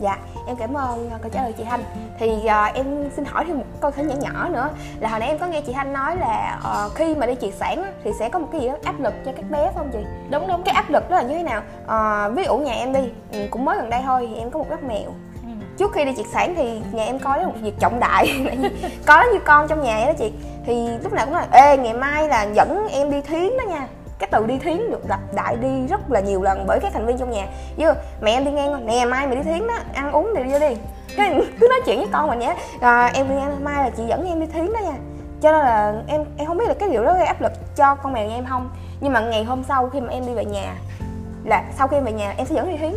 dạ 0.00 0.18
em 0.46 0.56
cảm 0.56 0.74
ơn 0.74 1.10
câu 1.22 1.30
trả 1.30 1.42
lời 1.42 1.52
chị 1.52 1.64
thanh. 1.64 1.84
Thì 2.18 2.30
uh, 2.30 2.74
em 2.74 3.10
xin 3.16 3.24
hỏi 3.24 3.44
thêm 3.46 3.58
một 3.58 3.64
câu 3.80 3.90
hỏi 3.96 4.04
nhỏ 4.04 4.14
nhỏ 4.20 4.48
nữa 4.48 4.70
là 5.00 5.08
hồi 5.08 5.20
nãy 5.20 5.28
em 5.28 5.38
có 5.38 5.46
nghe 5.46 5.60
chị 5.60 5.72
thanh 5.72 5.92
nói 5.92 6.16
là 6.16 6.60
uh, 6.86 6.94
khi 6.94 7.14
mà 7.14 7.26
đi 7.26 7.34
triệt 7.40 7.54
sản 7.54 7.92
thì 8.04 8.10
sẽ 8.18 8.28
có 8.28 8.38
một 8.38 8.48
cái 8.52 8.60
gì 8.60 8.68
đó 8.68 8.74
áp 8.84 9.00
lực 9.00 9.14
cho 9.24 9.32
các 9.36 9.50
bé 9.50 9.62
phải 9.64 9.72
không 9.74 9.90
chị? 9.92 9.98
Đúng 10.30 10.48
đúng. 10.48 10.62
Cái 10.62 10.74
áp 10.74 10.90
lực 10.90 11.10
đó 11.10 11.16
là 11.16 11.22
như 11.22 11.34
thế 11.34 11.42
nào? 11.42 11.62
Uh, 11.84 12.36
ví 12.36 12.44
dụ 12.44 12.56
nhà 12.58 12.72
em 12.72 12.92
đi 12.92 13.00
ừ, 13.32 13.46
cũng 13.50 13.64
mới 13.64 13.76
gần 13.76 13.90
đây 13.90 14.00
thôi 14.04 14.28
thì 14.30 14.38
em 14.40 14.50
có 14.50 14.58
một 14.58 14.70
bác 14.70 14.84
mèo 14.84 15.14
ừ. 15.42 15.48
trước 15.78 15.92
khi 15.92 16.04
đi 16.04 16.12
triệt 16.16 16.26
sản 16.32 16.54
thì 16.56 16.80
nhà 16.92 17.04
em 17.04 17.18
coi 17.18 17.38
đó 17.38 17.44
một 17.44 17.54
việc 17.62 17.74
trọng 17.80 18.00
đại. 18.00 18.46
Có 19.06 19.24
như 19.32 19.38
con 19.44 19.68
trong 19.68 19.82
nhà 19.82 20.04
đó 20.06 20.12
chị. 20.18 20.32
Thì 20.66 20.88
lúc 21.02 21.12
nào 21.12 21.26
cũng 21.26 21.34
là 21.34 21.46
ê 21.52 21.76
ngày 21.76 21.94
mai 21.94 22.28
là 22.28 22.42
dẫn 22.42 22.88
em 22.90 23.10
đi 23.10 23.20
thiến 23.20 23.56
đó 23.58 23.64
nha 23.68 23.86
cái 24.30 24.40
từ 24.40 24.46
đi 24.46 24.58
thiến 24.58 24.90
được 24.90 25.02
lặp 25.08 25.20
đại 25.34 25.56
đi 25.56 25.86
rất 25.86 26.10
là 26.10 26.20
nhiều 26.20 26.42
lần 26.42 26.64
bởi 26.66 26.80
các 26.80 26.92
thành 26.92 27.06
viên 27.06 27.18
trong 27.18 27.30
nhà. 27.30 27.46
Như 27.76 27.92
mẹ 28.20 28.32
em 28.32 28.44
đi 28.44 28.50
ngang 28.50 28.86
nè 28.86 29.04
mai 29.04 29.26
mày 29.26 29.36
đi 29.36 29.42
thiến 29.42 29.66
đó 29.66 29.74
ăn 29.94 30.12
uống 30.12 30.32
thì 30.36 30.42
đi 30.42 30.52
vô 30.52 30.58
đi. 30.58 30.76
Cái 31.16 31.40
cứ 31.60 31.68
nói 31.68 31.80
chuyện 31.86 31.98
với 31.98 32.08
con 32.12 32.28
mình 32.28 32.38
nhé 32.38 32.56
à, 32.80 33.00
ờ, 33.00 33.10
em 33.14 33.28
đi 33.28 33.34
ngang 33.34 33.64
mai 33.64 33.84
là 33.84 33.90
chị 33.90 34.02
dẫn 34.08 34.28
em 34.28 34.40
đi 34.40 34.46
thiến 34.46 34.72
đó 34.72 34.80
nha. 34.80 34.96
Cho 35.40 35.52
nên 35.52 35.60
là 35.60 35.94
em 36.06 36.24
em 36.36 36.46
không 36.46 36.58
biết 36.58 36.68
là 36.68 36.74
cái 36.74 36.88
điều 36.88 37.04
đó 37.04 37.14
gây 37.14 37.26
áp 37.26 37.40
lực 37.40 37.52
cho 37.76 37.94
con 37.94 38.12
mèo 38.12 38.28
nhà 38.28 38.34
em 38.34 38.44
không. 38.44 38.70
Nhưng 39.00 39.12
mà 39.12 39.20
ngày 39.20 39.44
hôm 39.44 39.64
sau 39.68 39.88
khi 39.88 40.00
mà 40.00 40.08
em 40.12 40.26
đi 40.26 40.34
về 40.34 40.44
nhà 40.44 40.74
là 41.44 41.64
sau 41.78 41.88
khi 41.88 41.96
em 41.96 42.04
về 42.04 42.12
nhà 42.12 42.34
em 42.36 42.46
sẽ 42.46 42.54
dẫn 42.54 42.70
đi 42.70 42.76
thiến 42.76 42.92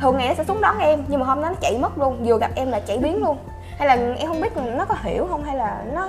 thường 0.00 0.16
ngày 0.16 0.28
nó 0.28 0.34
sẽ 0.34 0.44
xuống 0.44 0.60
đón 0.60 0.78
em 0.78 1.04
nhưng 1.08 1.20
mà 1.20 1.26
hôm 1.26 1.42
đó 1.42 1.48
nó 1.48 1.54
chạy 1.60 1.78
mất 1.78 1.98
luôn 1.98 2.24
vừa 2.24 2.38
gặp 2.38 2.50
em 2.54 2.70
là 2.70 2.80
chạy 2.80 2.98
biến 2.98 3.20
luôn. 3.24 3.36
Hay 3.78 3.88
là 3.88 4.14
em 4.18 4.28
không 4.28 4.40
biết 4.40 4.56
nó 4.56 4.84
có 4.84 4.94
hiểu 5.02 5.26
không 5.30 5.44
hay 5.44 5.56
là 5.56 5.84
nó 5.92 6.08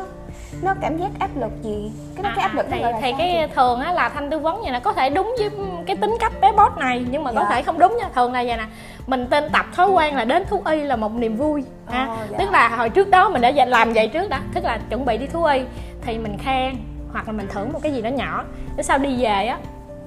nó 0.62 0.74
cảm 0.82 0.98
giác 0.98 1.10
áp 1.20 1.30
lực 1.36 1.52
gì 1.64 1.92
cái 2.16 2.24
đó 2.24 2.30
à, 2.30 2.34
cái 2.36 2.44
áp 2.44 2.56
lực 2.56 2.66
thì, 2.72 2.84
thì 3.02 3.14
cái 3.18 3.48
chị? 3.48 3.54
thường 3.56 3.80
á 3.80 3.94
là 3.94 4.10
thanh 4.10 4.30
tư 4.30 4.40
vấn 4.40 4.62
như 4.62 4.72
là 4.72 4.80
có 4.80 4.94
thể 4.94 5.10
đúng 5.10 5.36
với 5.40 5.50
cái 5.86 5.96
tính 5.96 6.16
cách 6.20 6.34
bé 6.42 6.52
bot 6.52 6.78
này 6.78 7.06
nhưng 7.12 7.24
mà 7.24 7.32
dạ. 7.32 7.40
có 7.40 7.46
thể 7.50 7.62
không 7.62 7.80
đúng 7.80 7.98
nha 7.98 8.10
thường 8.16 8.34
là 8.34 8.44
vậy 8.44 8.58
nè 8.58 8.66
mình 9.08 9.28
tên 9.30 9.50
tập 9.50 9.66
thói 9.76 9.90
quen 9.90 10.16
là 10.16 10.26
đến 10.26 10.44
thú 10.50 10.62
y 10.66 10.82
là 10.82 10.96
một 10.96 11.12
niềm 11.14 11.38
vui 11.38 11.64
ha 11.90 12.04
oh, 12.04 12.20
dạ. 12.32 12.38
tức 12.38 12.52
là 12.52 12.70
hồi 12.70 12.90
trước 12.90 13.10
đó 13.10 13.30
mình 13.30 13.42
đã 13.42 13.52
làm 13.66 13.94
vậy 13.94 14.08
trước 14.08 14.30
đó 14.30 14.38
tức 14.54 14.64
là 14.64 14.80
chuẩn 14.90 15.06
bị 15.06 15.18
đi 15.18 15.28
thú 15.28 15.44
y 15.44 15.62
thì 16.02 16.18
mình 16.18 16.38
khen 16.38 16.76
hoặc 17.12 17.28
là 17.28 17.34
mình 17.34 17.48
thưởng 17.54 17.74
một 17.74 17.80
cái 17.84 17.94
gì 17.94 18.02
đó 18.02 18.10
nhỏ 18.10 18.44
để 18.78 18.84
sau 18.84 18.98
đi 18.98 19.24
về 19.24 19.46
á 19.46 19.58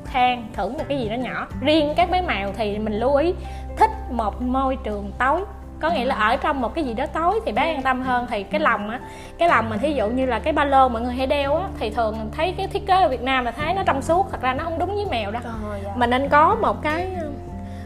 khen 0.06 0.43
thưởng 0.52 0.73
một 0.73 0.84
cái 0.88 0.99
gì 0.99 1.08
đó 1.08 1.14
nhỏ 1.14 1.46
riêng 1.61 1.94
các 1.96 2.11
bé 2.11 2.23
mèo 2.23 2.52
thì 2.56 2.78
mình 2.78 2.93
lưu 2.93 3.17
ý 3.17 3.34
thích 3.78 3.90
một 4.11 4.43
môi 4.43 4.76
trường 4.84 5.12
tối 5.19 5.40
có 5.81 5.90
nghĩa 5.90 6.05
là 6.05 6.14
ở 6.14 6.37
trong 6.37 6.61
một 6.61 6.75
cái 6.75 6.84
gì 6.84 6.94
đó 6.94 7.06
tối 7.06 7.40
thì 7.46 7.52
bé 7.52 7.73
an 7.73 7.82
tâm 7.82 8.02
hơn. 8.02 8.26
Thì 8.31 8.43
cái 8.43 8.61
lòng 8.61 8.90
á 8.90 9.00
cái 9.38 9.49
lòng 9.49 9.70
mà 9.70 9.76
thí 9.76 9.93
dụ 9.93 10.08
như 10.08 10.26
là 10.26 10.38
cái 10.38 10.52
ba 10.52 10.64
lô 10.64 10.88
mọi 10.88 11.02
người 11.02 11.14
hay 11.14 11.26
đeo 11.26 11.56
á 11.56 11.69
thì 11.78 11.90
thường 11.90 12.31
thấy 12.37 12.55
cái 12.56 12.67
thiết 12.67 12.87
kế 12.87 12.94
ở 12.94 13.08
Việt 13.08 13.23
Nam 13.23 13.44
là 13.44 13.50
thấy 13.50 13.75
nó 13.75 13.82
trong 13.87 14.02
suốt 14.02 14.26
thật 14.31 14.40
ra 14.40 14.55
nó 14.55 14.64
không 14.64 14.78
đúng 14.78 14.94
với 14.94 15.06
mèo 15.11 15.31
đâu. 15.31 15.43
Dạ. 15.84 15.90
mình 15.96 16.11
nên 16.11 16.28
có 16.28 16.55
một 16.55 16.82
cái 16.82 17.11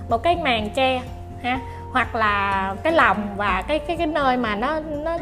một 0.09 0.23
cái 0.23 0.37
màn 0.37 0.71
che 0.71 1.01
ha 1.43 1.59
hoặc 1.93 2.15
là 2.15 2.75
cái 2.83 2.93
lòng 2.93 3.27
và 3.37 3.63
cái 3.69 3.79
cái 3.79 3.97
cái 3.97 4.07
nơi 4.07 4.37
mà 4.37 4.55
nó 4.55 4.81
nó 4.81 5.19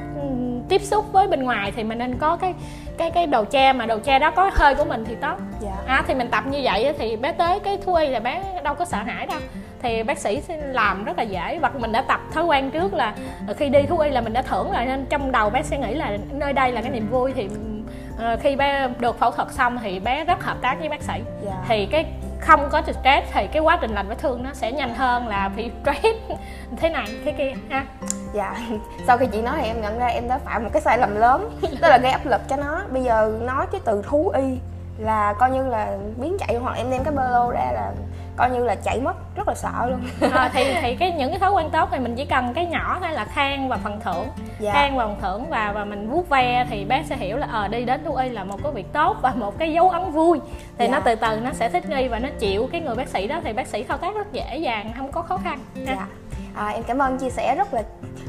tiếp 0.69 0.83
xúc 0.83 1.13
với 1.13 1.29
bên 1.29 1.43
ngoài 1.43 1.73
thì 1.77 1.85
mình 1.85 1.99
nên 1.99 2.19
có 2.19 2.37
cái 2.37 2.55
cái 2.99 3.11
cái 3.11 3.27
đồ 3.27 3.45
che. 3.45 3.73
Mà 3.73 3.87
đồ 3.87 3.99
che 3.99 4.19
đó 4.19 4.31
có 4.31 4.51
hơi 4.55 4.75
của 4.75 4.85
mình 4.85 5.05
thì 5.05 5.15
tốt. 5.15 5.37
Dạ. 5.61 5.71
à, 5.87 6.05
thì 6.07 6.15
mình 6.15 6.29
tập 6.31 6.45
như 6.47 6.61
vậy 6.63 6.95
thì 6.99 7.17
bé 7.17 7.33
tới 7.33 7.61
cái 7.61 7.79
thú 7.85 7.95
y 7.95 8.07
là 8.07 8.21
bé 8.21 8.43
đâu 8.63 8.75
có 8.75 8.85
sợ 8.85 8.99
hãi 8.99 9.27
đâu 9.27 9.39
thì 9.83 10.03
bác 10.03 10.19
sĩ 10.19 10.41
sẽ 10.41 10.57
làm 10.57 11.05
rất 11.05 11.19
là 11.19 11.23
dễ. 11.23 11.59
Hoặc 11.61 11.77
mình 11.77 11.93
đã 11.93 12.03
tập 12.03 12.21
thói 12.33 12.45
quen 12.45 12.71
trước 12.71 12.95
là 12.95 13.15
khi 13.57 13.69
đi 13.69 13.83
thú 13.83 13.99
y 13.99 14.11
là 14.11 14.21
mình 14.21 14.33
đã 14.33 14.43
thưởng 14.43 14.73
rồi 14.73 14.85
nên 14.85 15.07
trong 15.07 15.33
đầu 15.33 15.51
bé 15.51 15.63
sẽ 15.63 15.79
nghĩ 15.79 15.95
là 15.95 16.19
nơi 16.33 16.53
đây 16.53 16.73
là 16.73 16.81
cái 16.81 16.91
niềm 16.91 17.09
vui. 17.11 17.33
Thì 17.35 17.49
uh, 18.15 18.41
khi 18.41 18.57
bé 18.57 18.89
được 18.99 19.19
phẫu 19.19 19.31
thuật 19.31 19.53
xong 19.53 19.79
thì 19.83 20.01
bé 20.01 20.25
rất 20.25 20.43
hợp 20.43 20.57
tác 20.63 20.79
với 20.79 20.89
bác 20.89 21.03
sĩ. 21.03 21.13
Yeah. 21.13 21.25
Dạ. 21.45 21.65
thì 21.69 21.87
cái 21.87 22.07
không 22.41 22.69
có 22.73 22.83
stress 22.83 23.33
thì 23.33 23.47
cái 23.47 23.63
quá 23.63 23.79
trình 23.81 23.91
lành 23.95 24.09
vết 24.09 24.19
thương 24.19 24.43
nó 24.43 24.51
sẽ 24.53 24.73
nhanh 24.73 24.95
hơn 24.95 25.29
là 25.29 25.51
bị 25.57 25.71
stress. 25.83 26.19
Thế 26.77 26.89
này 26.89 27.07
thế 27.25 27.33
kia 27.33 27.53
ha. 27.71 27.87
Dạ. 28.33 28.57
Sau 29.07 29.19
khi 29.19 29.27
chị 29.33 29.43
nói 29.43 29.55
thì 29.61 29.67
em 29.67 29.81
nhận 29.81 29.99
ra 29.99 30.07
em 30.07 30.29
đã 30.29 30.39
phạm 30.39 30.65
một 30.65 30.71
cái 30.73 30.83
sai 30.83 30.99
lầm 30.99 31.17
lớn 31.17 31.51
đó 31.81 31.89
là 31.89 31.99
gây 31.99 32.13
áp 32.13 32.27
lực 32.27 32.41
cho 32.49 32.57
nó. 32.57 32.81
Bây 32.91 33.03
giờ 33.03 33.39
nói 33.41 33.67
cái 33.73 33.81
từ 33.85 34.03
thú 34.07 34.29
y 34.29 34.59
là 34.99 35.35
coi 35.39 35.51
như 35.51 35.69
là 35.69 35.97
biến 36.17 36.37
chạy 36.39 36.57
hoặc 36.57 36.77
em 36.77 36.91
đem 36.91 37.05
cái 37.05 37.15
ba 37.15 37.25
lô 37.31 37.51
ra 37.51 37.73
là 37.75 37.93
coi 38.39 38.51
như 38.51 38.65
là 38.65 38.75
chạy 38.75 39.01
mất 39.01 39.37
rất 39.37 39.49
là 39.49 39.55
sợ 39.55 39.87
luôn 39.91 40.31
à, 40.33 40.51
thì 40.53 40.65
thì 40.83 40.95
cái 40.95 41.13
những 41.13 41.31
cái 41.31 41.39
thói 41.39 41.53
quen 41.53 41.71
tốt 41.73 41.89
thì 41.93 41.99
mình 41.99 42.15
chỉ 42.17 42.25
cần 42.25 42.55
cái 42.55 42.67
nhỏ 42.67 42.99
thôi 43.01 43.11
là 43.13 43.25
than 43.25 43.69
và 43.69 43.77
phần 43.77 44.01
thưởng 44.05 44.27
dạ. 44.59 44.73
than 44.73 44.97
và 44.97 45.07
phần 45.07 45.17
thưởng 45.21 45.45
và 45.51 45.73
và 45.73 45.85
mình 45.85 46.11
vuốt 46.11 46.29
ve 46.29 46.67
thì 46.71 46.85
bé 46.85 47.03
sẽ 47.09 47.17
hiểu 47.17 47.37
là 47.37 47.47
ờ 47.53 47.63
à, 47.63 47.69
đi 47.69 47.85
đến 47.85 48.05
thú 48.05 48.15
y 48.17 48.29
là 48.29 48.45
một 48.45 48.63
cái 48.63 48.73
việc 48.73 48.93
tốt 48.93 49.17
và 49.23 49.31
một 49.31 49.59
cái 49.59 49.73
dấu 49.73 49.91
ấn 49.91 50.11
vui 50.11 50.41
thì 50.79 50.87
dạ. 50.87 50.93
nó 50.93 51.01
từ 51.01 51.15
từ 51.15 51.41
nó 51.41 51.53
sẽ 51.53 51.69
thích 51.69 51.89
nghi 51.89 52.09
và 52.09 52.19
nó 52.19 52.29
chịu 52.39 52.69
cái 52.73 52.81
người 52.81 52.95
bác 52.95 53.09
sĩ 53.09 53.27
đó 53.27 53.41
thì 53.45 53.53
bác 53.53 53.67
sĩ 53.67 53.83
thao 53.83 53.99
tác 53.99 54.15
rất 54.15 54.33
dễ 54.33 54.57
dàng 54.57 54.93
không 54.97 55.13
có 55.13 55.23
khó 55.23 55.37
khăn 55.37 55.59
dạ. 55.75 56.07
À, 56.59 56.69
em 56.69 56.83
cảm 56.83 56.99
ơn 56.99 57.19
chia 57.19 57.31
sẻ 57.31 57.55
rất 57.55 57.75
là 57.75 57.83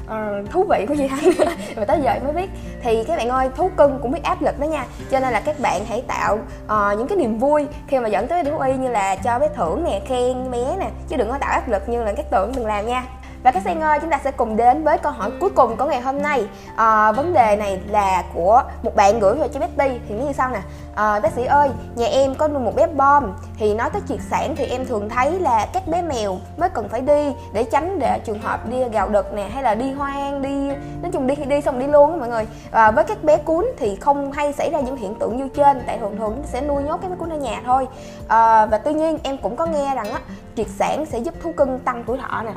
uh, 0.05 0.49
thú 0.51 0.65
vị 0.69 0.85
của 0.87 0.95
chị 0.97 1.07
Thanh 1.07 1.47
và 1.75 1.85
tới 1.85 1.99
giờ 2.03 2.11
em 2.11 2.23
mới 2.23 2.33
biết. 2.33 2.49
Thì 2.81 3.03
các 3.03 3.17
bạn 3.17 3.29
ơi 3.29 3.49
thú 3.55 3.71
cưng 3.77 3.99
cũng 4.01 4.11
biết 4.11 4.23
áp 4.23 4.41
lực 4.41 4.59
đó 4.59 4.65
nha. 4.65 4.85
Cho 5.11 5.19
nên 5.19 5.33
là 5.33 5.39
các 5.39 5.59
bạn 5.59 5.85
hãy 5.85 6.03
tạo 6.07 6.35
uh, 6.65 6.97
những 6.97 7.07
cái 7.07 7.17
niềm 7.17 7.39
vui 7.39 7.67
khi 7.87 7.99
mà 7.99 8.07
dẫn 8.07 8.27
tới 8.27 8.43
thú 8.43 8.59
y 8.59 8.73
như 8.73 8.89
là 8.89 9.15
cho 9.15 9.39
bé 9.39 9.49
thưởng 9.55 9.83
nè 9.83 10.01
khen 10.05 10.51
bé 10.51 10.75
nè. 10.79 10.89
Chứ 11.07 11.17
đừng 11.17 11.29
có 11.29 11.37
tạo 11.37 11.51
áp 11.51 11.69
lực 11.69 11.89
như 11.89 12.03
là 12.03 12.13
các 12.13 12.25
tưởng 12.31 12.51
đừng 12.55 12.65
làm 12.65 12.87
nha 12.87 13.03
và 13.43 13.51
các 13.51 13.63
sen 13.65 13.79
ơi 13.79 13.99
chúng 14.01 14.09
ta 14.09 14.19
sẽ 14.23 14.31
cùng 14.31 14.57
đến 14.57 14.83
với 14.83 14.97
câu 14.97 15.11
hỏi 15.11 15.31
cuối 15.39 15.49
cùng 15.49 15.77
của 15.77 15.85
ngày 15.85 16.01
hôm 16.01 16.21
nay. 16.21 16.47
À, 16.75 17.11
vấn 17.11 17.33
đề 17.33 17.55
này 17.55 17.81
là 17.87 18.23
của 18.33 18.63
một 18.83 18.95
bạn 18.95 19.19
gửi 19.19 19.35
về 19.35 19.47
cho 19.47 19.59
Betty. 19.59 19.99
Thì 20.09 20.15
như 20.15 20.31
sau 20.33 20.49
nè? 20.49 20.59
À, 20.95 21.19
bác 21.19 21.33
sĩ 21.33 21.45
ơi 21.45 21.69
nhà 21.95 22.07
em 22.07 22.35
có 22.35 22.47
nuôi 22.47 22.59
một 22.59 22.75
bé 22.75 22.87
bom. 22.87 23.33
Thì 23.57 23.73
nói 23.73 23.89
tới 23.89 24.01
triệt 24.07 24.19
sản 24.29 24.55
thì 24.55 24.65
em 24.65 24.85
thường 24.85 25.09
thấy 25.09 25.39
là 25.39 25.67
các 25.73 25.87
bé 25.87 26.01
mèo 26.01 26.37
mới 26.57 26.69
cần 26.69 26.89
phải 26.89 27.01
đi 27.01 27.33
để 27.53 27.63
tránh 27.63 27.99
để 27.99 28.19
trường 28.25 28.41
hợp 28.41 28.69
đi 28.69 28.77
gạo 28.91 29.09
đực 29.09 29.33
nè 29.33 29.47
hay 29.53 29.63
là 29.63 29.75
đi 29.75 29.91
hoang 29.91 30.41
đi 30.41 30.67
nói 31.01 31.11
chung 31.11 31.27
đi 31.27 31.35
đi 31.35 31.61
xong 31.61 31.79
đi 31.79 31.87
luôn 31.87 32.11
đó 32.11 32.17
mọi 32.17 32.29
người. 32.29 32.47
À, 32.71 32.91
với 32.91 33.03
các 33.03 33.23
bé 33.23 33.37
cún 33.37 33.65
thì 33.77 33.95
không 33.95 34.31
hay 34.31 34.53
xảy 34.53 34.69
ra 34.71 34.79
những 34.79 34.97
hiện 34.97 35.15
tượng 35.15 35.37
như 35.37 35.47
trên. 35.47 35.81
Tại 35.87 35.97
thường 35.97 36.17
thường 36.17 36.43
sẽ 36.45 36.61
nuôi 36.61 36.83
nhốt 36.83 36.97
cái 37.01 37.09
bé 37.09 37.15
cún 37.19 37.29
ở 37.29 37.37
nhà 37.37 37.61
thôi. 37.65 37.87
À, 38.27 38.65
và 38.65 38.77
tuy 38.77 38.93
nhiên 38.93 39.17
em 39.23 39.37
cũng 39.37 39.55
có 39.55 39.65
nghe 39.65 39.95
rằng 39.95 40.11
á 40.11 40.19
triệt 40.55 40.67
sản 40.79 41.05
sẽ 41.05 41.19
giúp 41.19 41.33
thú 41.43 41.51
cưng 41.57 41.79
tăng 41.79 42.03
tuổi 42.07 42.17
thọ 42.17 42.43
nè 42.43 42.51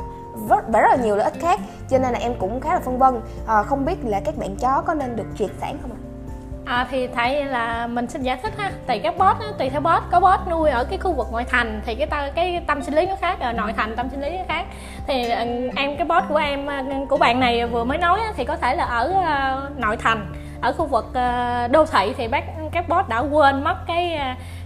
rất, 0.49 0.73
rất 0.73 0.89
là 0.91 0.97
nhiều 0.97 1.17
lợi 1.17 1.25
ích 1.25 1.41
khác 1.41 1.61
cho 1.89 1.99
nên 1.99 2.13
là 2.13 2.19
em 2.19 2.35
cũng 2.39 2.61
khá 2.61 2.75
là 2.75 2.81
phân 2.81 2.99
vân. 2.99 3.21
À, 3.47 3.63
không 3.63 3.85
biết 3.85 4.05
là 4.05 4.21
các 4.25 4.37
bạn 4.37 4.57
chó 4.57 4.83
có 4.87 4.95
nên 4.95 5.17
được 5.17 5.27
triệt 5.39 5.51
sản 5.61 5.79
không 5.83 5.91
ạ? 5.91 6.01
À, 6.65 6.87
thì 6.91 7.07
thầy 7.07 7.45
là 7.45 7.87
mình 7.87 8.07
xin 8.09 8.23
giải 8.23 8.39
thích 8.43 8.53
ha. 8.59 8.73
Tùy 8.87 8.99
các 8.99 9.19
boss 9.19 9.59
tùy 9.59 9.71
theo 9.71 9.81
boss. 9.81 10.03
Có 10.11 10.21
boss 10.21 10.51
nuôi 10.51 10.71
ở 10.71 10.85
cái 10.85 10.99
khu 10.99 11.13
vực 11.13 11.27
ngoại 11.31 11.45
thành 11.49 11.81
thì 11.87 11.95
cái 11.95 12.07
ta, 12.07 12.31
cái 12.35 12.65
tâm 12.67 12.83
sinh 12.83 12.95
lý 12.95 13.07
nó 13.07 13.17
khác 13.21 13.41
ở 13.41 13.53
nội 13.53 13.73
thành 13.73 13.97
tâm 13.97 14.09
sinh 14.11 14.21
lý 14.21 14.39
nó 14.39 14.45
khác. 14.49 14.67
Thì 15.07 15.31
ờ, 15.31 15.45
em 15.77 15.97
cái 15.97 16.07
boss 16.07 16.29
của 16.29 16.37
em 16.37 16.69
của 17.09 17.17
bạn 17.17 17.41
này 17.41 17.67
vừa 17.67 17.85
mới 17.85 17.99
nói 17.99 18.21
thì 18.37 18.45
có 18.45 18.57
thể 18.57 18.77
là 18.77 18.85
ở 18.85 19.15
nội 19.77 19.97
thành 19.97 20.33
ở 20.61 20.73
khu 20.73 20.87
vực 20.87 21.11
đô 21.71 21.87
thị. 21.87 22.15
Thì 22.17 22.29
bác 22.29 22.45
các 22.73 22.89
boss 22.89 23.09
đã 23.09 23.19
quên 23.19 23.65
mất 23.65 23.77
cái 23.87 24.21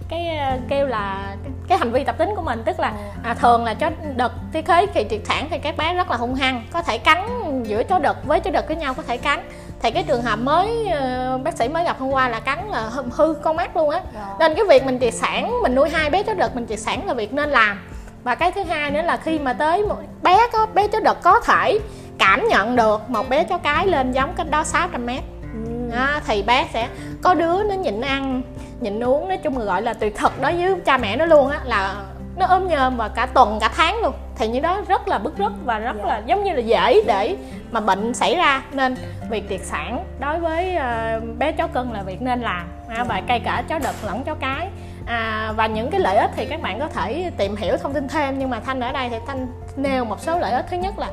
cái 0.09 0.39
kêu 0.69 0.87
là 0.87 1.35
cái 1.67 1.77
hành 1.77 1.91
vi 1.91 2.03
tập 2.03 2.15
tính 2.17 2.29
của 2.35 2.41
mình 2.41 2.63
tức 2.65 2.79
là 2.79 2.93
à, 3.23 3.33
thường 3.33 3.65
là 3.65 3.73
chó 3.73 3.89
đực 4.15 4.31
tí 4.51 4.61
khế 4.61 4.85
khi 4.93 5.05
triệt 5.09 5.21
sản 5.25 5.47
thì 5.49 5.57
các 5.57 5.77
bé 5.77 5.93
rất 5.93 6.11
là 6.11 6.17
hung 6.17 6.35
hăng 6.35 6.63
có 6.71 6.81
thể 6.81 6.97
cắn 6.97 7.27
giữa 7.63 7.83
chó 7.83 7.99
đực 7.99 8.17
với 8.25 8.39
chó 8.39 8.51
đực 8.51 8.67
với 8.67 8.75
nhau 8.75 8.93
có 8.93 9.03
thể 9.07 9.17
cắn. 9.17 9.39
Thì 9.81 9.91
cái 9.91 10.03
trường 10.03 10.21
hợp 10.21 10.39
mới 10.39 10.87
uh, 10.87 11.41
bác 11.41 11.57
sĩ 11.57 11.67
mới 11.67 11.83
gặp 11.83 11.99
hôm 11.99 12.09
qua 12.09 12.29
là 12.29 12.39
cắn 12.39 12.69
là 12.71 12.89
hư, 13.11 13.33
con 13.33 13.55
mắt 13.55 13.77
luôn 13.77 13.89
á. 13.89 14.01
Nên 14.39 14.55
cái 14.55 14.65
việc 14.69 14.85
mình 14.85 14.99
triệt 14.99 15.13
sản 15.13 15.61
mình 15.63 15.75
nuôi 15.75 15.89
hai 15.89 16.09
bé 16.09 16.23
chó 16.23 16.33
đực 16.33 16.55
mình 16.55 16.65
triệt 16.69 16.79
sản 16.79 17.07
là 17.07 17.13
việc 17.13 17.33
nên 17.33 17.49
làm. 17.49 17.79
Và 18.23 18.35
cái 18.35 18.51
thứ 18.51 18.63
hai 18.63 18.91
nữa 18.91 19.01
là 19.01 19.17
khi 19.17 19.39
mà 19.39 19.53
tới 19.53 19.85
một 19.85 19.97
bé 20.21 20.39
có 20.53 20.65
bé 20.73 20.87
chó 20.87 20.99
đực 20.99 21.21
có 21.21 21.39
thể 21.39 21.79
cảm 22.17 22.47
nhận 22.47 22.75
được 22.75 23.09
một 23.09 23.29
bé 23.29 23.43
chó 23.43 23.57
cái 23.57 23.87
lên 23.87 24.11
giống 24.11 24.33
cách 24.35 24.49
đó 24.49 24.63
600 24.63 25.05
mét. 25.05 25.21
Đó, 25.95 26.07
thì 26.27 26.43
bé 26.43 26.67
sẽ 26.73 26.87
có 27.21 27.33
đứa 27.33 27.63
nó 27.63 27.75
nhịn 27.75 28.01
ăn 28.01 28.41
nhịn 28.79 29.03
uống 29.03 29.27
nói 29.27 29.37
chung 29.37 29.57
là 29.57 29.65
gọi 29.65 29.81
là 29.81 29.93
tuyệt 29.93 30.15
thực 30.15 30.41
đối 30.41 30.53
với 30.53 30.75
cha 30.85 30.97
mẹ 30.97 31.15
nó 31.15 31.25
luôn 31.25 31.49
á 31.49 31.59
là 31.63 31.95
nó 32.37 32.45
ốm 32.45 32.67
nhơm 32.67 32.97
và 32.97 33.07
cả 33.07 33.25
tuần 33.25 33.57
cả 33.61 33.71
tháng 33.75 34.01
luôn. 34.01 34.13
Thì 34.35 34.47
như 34.47 34.59
đó 34.59 34.81
rất 34.87 35.07
là 35.07 35.17
bức 35.17 35.37
rứt 35.37 35.51
và 35.65 35.79
rất 35.79 36.05
là 36.05 36.21
giống 36.25 36.43
như 36.43 36.53
là 36.53 36.59
dễ 36.59 37.01
để 37.07 37.35
mà 37.71 37.79
bệnh 37.79 38.13
xảy 38.13 38.35
ra. 38.35 38.61
Nên 38.71 38.95
việc 39.29 39.43
triệt 39.49 39.61
sản 39.63 40.05
đối 40.19 40.39
với 40.39 40.77
uh, 40.77 41.37
bé 41.37 41.51
chó 41.51 41.67
cưng 41.67 41.93
là 41.93 42.03
việc 42.03 42.21
nên 42.21 42.41
làm. 42.41 42.67
À, 42.89 43.03
và 43.03 43.21
cây 43.27 43.39
cả 43.39 43.63
chó 43.67 43.79
đực 43.79 43.95
lẫn 44.05 44.23
chó 44.23 44.35
cái. 44.35 44.67
À, 45.05 45.53
và 45.55 45.67
những 45.67 45.91
cái 45.91 45.99
lợi 45.99 46.17
ích 46.17 46.31
thì 46.35 46.45
các 46.45 46.61
bạn 46.61 46.79
có 46.79 46.87
thể 46.87 47.31
tìm 47.37 47.55
hiểu 47.55 47.77
thông 47.77 47.93
tin 47.93 48.07
thêm. 48.07 48.39
Nhưng 48.39 48.49
mà 48.49 48.59
thanh 48.59 48.79
ở 48.79 48.91
đây 48.91 49.09
thì 49.09 49.17
thanh 49.27 49.47
nêu 49.75 50.05
một 50.05 50.19
số 50.19 50.39
lợi 50.39 50.51
ích. 50.51 50.65
Thứ 50.69 50.77
nhất 50.77 50.99
là 50.99 51.07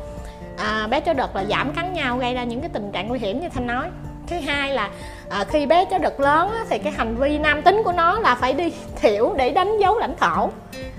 à, 0.59 0.87
bé 0.87 1.01
chó 1.01 1.13
đực 1.13 1.37
là 1.37 1.45
giảm 1.45 1.73
cắn 1.73 1.93
nhau 1.93 2.19
gây 2.19 2.35
ra 2.35 2.45
những 2.45 2.61
cái 2.61 2.71
tình 2.73 2.93
trạng 2.93 3.09
nguy 3.09 3.19
hiểm 3.19 3.41
như 3.41 3.49
thanh 3.49 3.67
nói. 3.67 3.87
Thứ 4.27 4.37
hai 4.37 4.73
là 4.73 4.89
à, 5.29 5.45
khi 5.49 5.67
bé 5.67 5.85
chó 5.85 5.99
đực 5.99 6.21
lớn 6.21 6.51
á, 6.53 6.65
thì 6.71 6.79
cái 6.79 6.93
hành 6.93 7.17
vi 7.17 7.39
nam 7.39 7.63
tính 7.63 7.83
của 7.85 7.93
nó 7.93 8.21
là 8.21 8.35
phải 8.35 8.53
đi 8.53 8.73
tiểu 9.03 9.35
để 9.37 9.51
đánh 9.51 9.79
dấu 9.79 9.99
lãnh 9.99 10.17
thổ. 10.17 10.51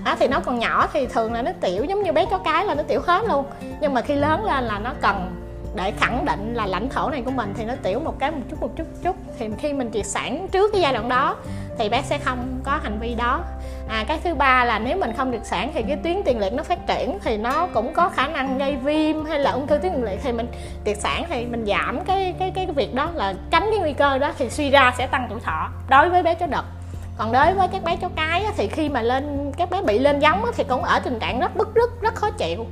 À, 0.04 0.16
thì 0.18 0.28
nó 0.28 0.40
còn 0.40 0.58
nhỏ 0.58 0.88
thì 0.92 1.06
thường 1.06 1.32
là 1.32 1.42
nó 1.42 1.50
tiểu 1.60 1.84
giống 1.84 2.02
như 2.02 2.12
bé 2.12 2.26
chó 2.30 2.38
cái 2.38 2.64
là 2.64 2.74
nó 2.74 2.82
tiểu 2.82 3.00
hết 3.06 3.24
luôn. 3.28 3.44
Nhưng 3.80 3.94
mà 3.94 4.00
khi 4.00 4.14
lớn 4.14 4.44
lên 4.44 4.64
là 4.64 4.78
nó 4.78 4.92
cần 5.02 5.42
để 5.74 5.92
khẳng 6.00 6.24
định 6.24 6.54
là 6.54 6.66
lãnh 6.66 6.88
thổ 6.88 7.10
này 7.10 7.22
của 7.24 7.30
mình 7.30 7.54
thì 7.56 7.64
nó 7.64 7.74
tiểu 7.82 8.00
một 8.00 8.18
cái 8.18 8.30
một 8.30 8.40
chút 8.50 8.60
một 8.60 8.70
chút 8.76 8.86
chút. 9.02 9.16
Thì 9.38 9.48
khi 9.58 9.72
mình 9.72 9.90
triệt 9.92 10.06
sản 10.06 10.48
trước 10.52 10.72
cái 10.72 10.80
giai 10.80 10.92
đoạn 10.92 11.08
đó 11.08 11.36
thì 11.78 11.88
bé 11.88 12.02
sẽ 12.02 12.18
không 12.18 12.60
có 12.64 12.78
hành 12.82 12.98
vi 13.00 13.14
đó 13.14 13.40
à 13.88 14.04
cái 14.08 14.18
thứ 14.24 14.34
ba 14.34 14.64
là 14.64 14.78
nếu 14.78 14.96
mình 14.96 15.12
không 15.16 15.30
được 15.30 15.44
sản 15.44 15.70
thì 15.74 15.82
cái 15.88 15.96
tuyến 16.02 16.22
tiền 16.24 16.38
liệt 16.38 16.52
nó 16.52 16.62
phát 16.62 16.86
triển 16.86 17.18
thì 17.24 17.36
nó 17.36 17.66
cũng 17.74 17.92
có 17.92 18.08
khả 18.08 18.26
năng 18.26 18.58
gây 18.58 18.76
viêm 18.76 19.24
hay 19.24 19.38
là 19.38 19.50
ung 19.50 19.66
thư 19.66 19.78
tuyến 19.78 19.92
tiền 19.92 20.04
liệt 20.04 20.20
thì 20.22 20.32
mình 20.32 20.48
tiệt 20.84 20.98
sản 20.98 21.24
thì 21.28 21.46
mình 21.46 21.66
giảm 21.66 22.04
cái 22.04 22.34
cái 22.38 22.52
cái, 22.54 22.66
cái 22.66 22.74
việc 22.74 22.94
đó 22.94 23.10
là 23.14 23.34
tránh 23.50 23.66
cái 23.70 23.78
nguy 23.78 23.92
cơ 23.92 24.18
đó 24.18 24.32
thì 24.38 24.50
suy 24.50 24.70
ra 24.70 24.94
sẽ 24.98 25.06
tăng 25.06 25.26
tuổi 25.30 25.40
thọ 25.40 25.68
đối 25.88 26.08
với 26.08 26.22
bé 26.22 26.34
chó 26.34 26.46
đực. 26.46 26.64
Còn 27.18 27.32
đối 27.32 27.54
với 27.54 27.68
các 27.72 27.84
bé 27.84 27.96
chó 27.96 28.08
cái 28.16 28.44
thì 28.56 28.68
khi 28.68 28.88
mà 28.88 29.02
lên 29.02 29.52
các 29.56 29.70
bé 29.70 29.82
bị 29.82 29.98
lên 29.98 30.18
giống 30.18 30.44
thì 30.56 30.64
cũng 30.64 30.82
ở 30.82 31.00
tình 31.00 31.18
trạng 31.18 31.40
rất 31.40 31.56
bức 31.56 31.74
rứt 31.74 31.90
rất 32.00 32.14
khó 32.14 32.30
chịu 32.30 32.66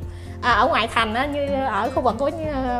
à, 0.45 0.53
ở 0.53 0.67
ngoại 0.67 0.89
thành 0.89 1.15
á, 1.15 1.27
như 1.27 1.47
ở 1.67 1.91
khu 1.95 2.03
vực 2.03 2.15
của 2.19 2.31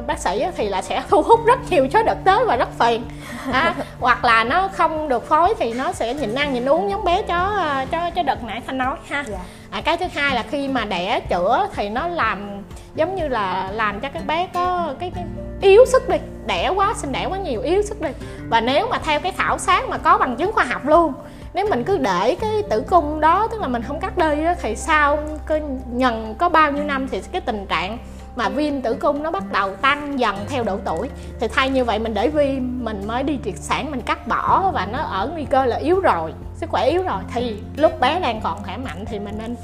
bác 0.07 0.19
sĩ 0.19 0.41
á, 0.41 0.51
thì 0.57 0.69
là 0.69 0.83
sẽ 0.83 1.03
thu 1.09 1.23
hút 1.23 1.41
rất 1.47 1.59
nhiều 1.71 1.89
chó 1.89 2.03
đực 2.03 2.19
tới 2.25 2.45
và 2.45 2.57
rất 2.57 2.69
phiền. 2.79 3.05
À, 3.53 3.75
hoặc 4.01 4.25
là 4.25 4.45
nó 4.45 4.69
không 4.73 5.09
được 5.09 5.29
phối 5.29 5.55
thì 5.59 5.73
nó 5.73 5.93
sẽ 5.93 6.15
nhịn 6.15 6.35
ăn 6.35 6.55
nhịn 6.55 6.69
uống 6.69 6.91
giống 6.91 7.05
bé 7.05 7.23
chó 7.23 7.65
chó 7.91 8.11
chó 8.11 8.23
đực 8.23 8.45
nãy 8.45 8.63
thanh 8.67 8.79
nói 8.79 8.97
ha. 9.09 9.25
Dạ. 9.29 9.39
à, 9.71 9.81
cái 9.81 9.97
thứ 9.97 10.07
hai 10.15 10.35
là 10.35 10.45
khi 10.51 10.69
mà 10.69 10.85
đẻ 10.85 11.21
chữa 11.21 11.67
thì 11.75 11.89
nó 11.89 12.07
làm 12.07 12.63
giống 12.95 13.15
như 13.15 13.29
là 13.29 13.71
làm 13.73 14.01
cho 14.01 14.09
các 14.15 14.27
bé 14.27 14.49
có 14.55 14.95
cái, 15.01 15.13
cái 15.15 15.25
yếu 15.61 15.85
sức 15.87 16.09
đi. 16.09 16.17
Đẻ 16.47 16.69
quá 16.69 16.95
sinh 16.97 17.13
đẻ 17.13 17.27
quá 17.27 17.39
nhiều 17.39 17.61
yếu 17.61 17.83
sức 17.83 18.01
đi. 18.01 18.11
Và 18.49 18.61
nếu 18.61 18.89
mà 18.89 18.99
theo 18.99 19.21
cái 19.21 19.33
khảo 19.33 19.59
sát 19.59 19.89
mà 19.89 19.99
có 19.99 20.19
bằng 20.19 20.37
chứng 20.37 20.53
khoa 20.53 20.65
học 20.65 20.87
luôn 20.87 21.13
nếu 21.55 21.67
mình 21.71 21.85
cứ 21.85 21.99
để 21.99 22.37
cái 22.41 22.63
tử 22.71 22.81
cung 22.81 23.21
đó 23.21 23.49
tức 23.51 23.61
là 23.61 23.69
mình 23.69 23.83
không 23.83 24.01
cắt 24.01 24.19
đi 24.19 24.45
đó, 24.45 24.55
thì 24.63 24.77
sau 24.77 25.19
cái 25.47 25.63
nhận 25.93 26.35
có 26.35 26.49
bao 26.49 26.73
nhiêu 26.73 26.85
năm 26.85 27.09
thì 27.09 27.21
cái 27.33 27.41
tình 27.41 27.67
trạng 27.67 27.99
mà 28.37 28.49
viêm 28.49 28.81
tử 28.81 28.95
cung 28.95 29.23
nó 29.23 29.31
bắt 29.31 29.53
đầu 29.53 29.75
tăng 29.75 30.19
dần 30.21 30.37
theo 30.49 30.65
độ 30.65 30.79
tuổi. 30.85 31.09
Thì 31.41 31.49
thay 31.49 31.71
như 31.71 31.85
vậy 31.85 31.99
mình 31.99 32.15
để 32.15 32.29
viêm 32.29 32.85
mình 32.85 33.07
mới 33.07 33.23
đi 33.23 33.39
triệt 33.45 33.55
sản 33.57 33.91
mình 33.91 34.01
cắt 34.01 34.27
bỏ 34.29 34.71
và 34.71 34.87
nó 34.87 34.99
ở 34.99 35.31
nguy 35.33 35.45
cơ 35.45 35.65
là 35.65 35.77
yếu 35.77 36.01
rồi 36.01 36.33
sức 36.55 36.71
khỏe 36.71 36.87
yếu 36.87 37.03
rồi. 37.03 37.23
Thì 37.35 37.57
lúc 37.77 38.01
bé 38.01 38.21
đang 38.21 38.41
còn 38.41 38.63
khỏe 38.63 38.77
mạnh 38.77 39.05
thì 39.05 39.19
mình 39.19 39.35
nên 39.39 39.57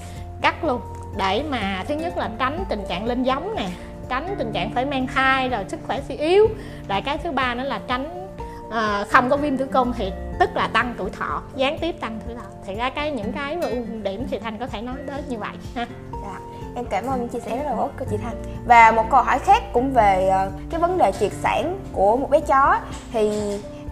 cắt 0.43 0.65
luôn. 0.65 0.81
Để 1.17 1.45
mà 1.51 1.85
thứ 1.89 1.95
nhất 1.95 2.17
là 2.17 2.31
tránh 2.39 2.65
tình 2.69 2.83
trạng 2.89 3.07
lên 3.07 3.23
giống 3.23 3.55
nè 3.55 3.67
tránh 4.09 4.35
tình 4.39 4.53
trạng 4.53 4.71
phải 4.75 4.85
mang 4.85 5.07
thai 5.07 5.49
rồi 5.49 5.65
sức 5.69 5.81
khỏe 5.87 6.01
suy 6.09 6.17
yếu. 6.17 6.47
Rồi 6.89 7.01
cái 7.01 7.19
thứ 7.19 7.31
ba 7.33 7.55
nữa 7.55 7.65
là 7.65 7.81
tránh 7.89 8.29
à, 8.71 9.05
không 9.11 9.31
có 9.31 9.37
viêm 9.37 9.57
tử 9.57 9.67
cung 9.67 9.93
thì 9.97 10.13
tức 10.41 10.51
là 10.55 10.69
tăng 10.73 10.95
tuổi 10.99 11.11
thọ 11.11 11.43
gián 11.57 11.79
tiếp 11.81 11.93
tăng 12.01 12.21
tuổi 12.27 12.37
thọ. 12.37 12.43
Thì 12.67 12.75
ra 12.75 12.91
cái 12.91 13.11
những 13.11 13.33
cái 13.33 13.57
mà 13.57 13.67
ưu 13.67 13.85
điểm 14.03 14.27
thì 14.31 14.39
thành 14.39 14.59
có 14.59 14.67
thể 14.67 14.83
nói 14.83 14.97
đến 15.07 15.25
như 15.29 15.39
vậy 15.39 15.57
ha. 15.75 15.87
Dạ. 16.23 16.41
em 16.75 16.85
cảm 16.85 17.07
ơn 17.07 17.29
chia 17.29 17.41
sẻ 17.41 17.57
rất 17.57 17.63
là 17.67 17.75
tốt 17.77 17.91
của 17.99 18.05
chị 18.11 18.17
Thanh. 18.17 18.43
Và 18.67 18.91
một 18.91 19.05
câu 19.11 19.23
hỏi 19.23 19.39
khác 19.39 19.63
cũng 19.73 19.93
về 19.93 20.29
ờ, 20.29 20.51
cái 20.71 20.81
vấn 20.81 20.99
đề 20.99 21.13
triệt 21.21 21.33
sản 21.33 21.79
của 21.93 22.17
một 22.17 22.31
bé 22.31 22.41
chó. 22.41 22.79
Thì 23.13 23.31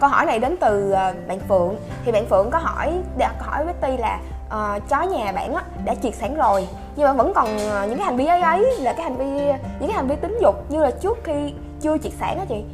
câu 0.01 0.11
hỏi 0.11 0.27
này 0.27 0.39
đến 0.39 0.57
từ 0.61 0.91
ờ, 0.91 1.15
bạn 1.29 1.41
Phượng. 1.49 1.77
Thì 2.05 2.13
bạn 2.13 2.27
Phượng 2.27 2.51
có 2.51 2.59
hỏi 2.59 2.99
đặt 3.19 3.35
hỏi 3.41 3.65
với 3.65 3.75
ti 3.75 3.97
là 3.97 4.21
uh, 4.47 4.89
chó 4.89 5.03
nhà 5.03 5.33
bạn 5.33 5.55
á, 5.55 5.63
đã 5.85 5.95
triệt 5.95 6.15
sản 6.15 6.37
rồi 6.37 6.69
nhưng 6.97 7.07
mà 7.07 7.13
vẫn 7.13 7.33
còn 7.35 7.57
những 7.57 7.97
cái 7.97 8.07
hành 8.07 8.17
vi 8.17 8.27
ấy 8.27 8.41
ấy 8.41 8.77
là 8.81 8.93
cái 8.93 9.03
hành 9.03 9.17
vi 9.17 9.25
những 9.81 9.89
cái 9.89 9.93
hành 9.93 10.09
vi 10.09 10.17
tính 10.17 10.39
dục 10.41 10.71
như 10.71 10.83
là 10.83 10.91
trước 10.91 11.19
khi 11.25 11.53
chưa 11.81 11.99
triệt 11.99 12.13
sản 12.21 12.39
đó 12.39 12.45
chị 12.49 12.65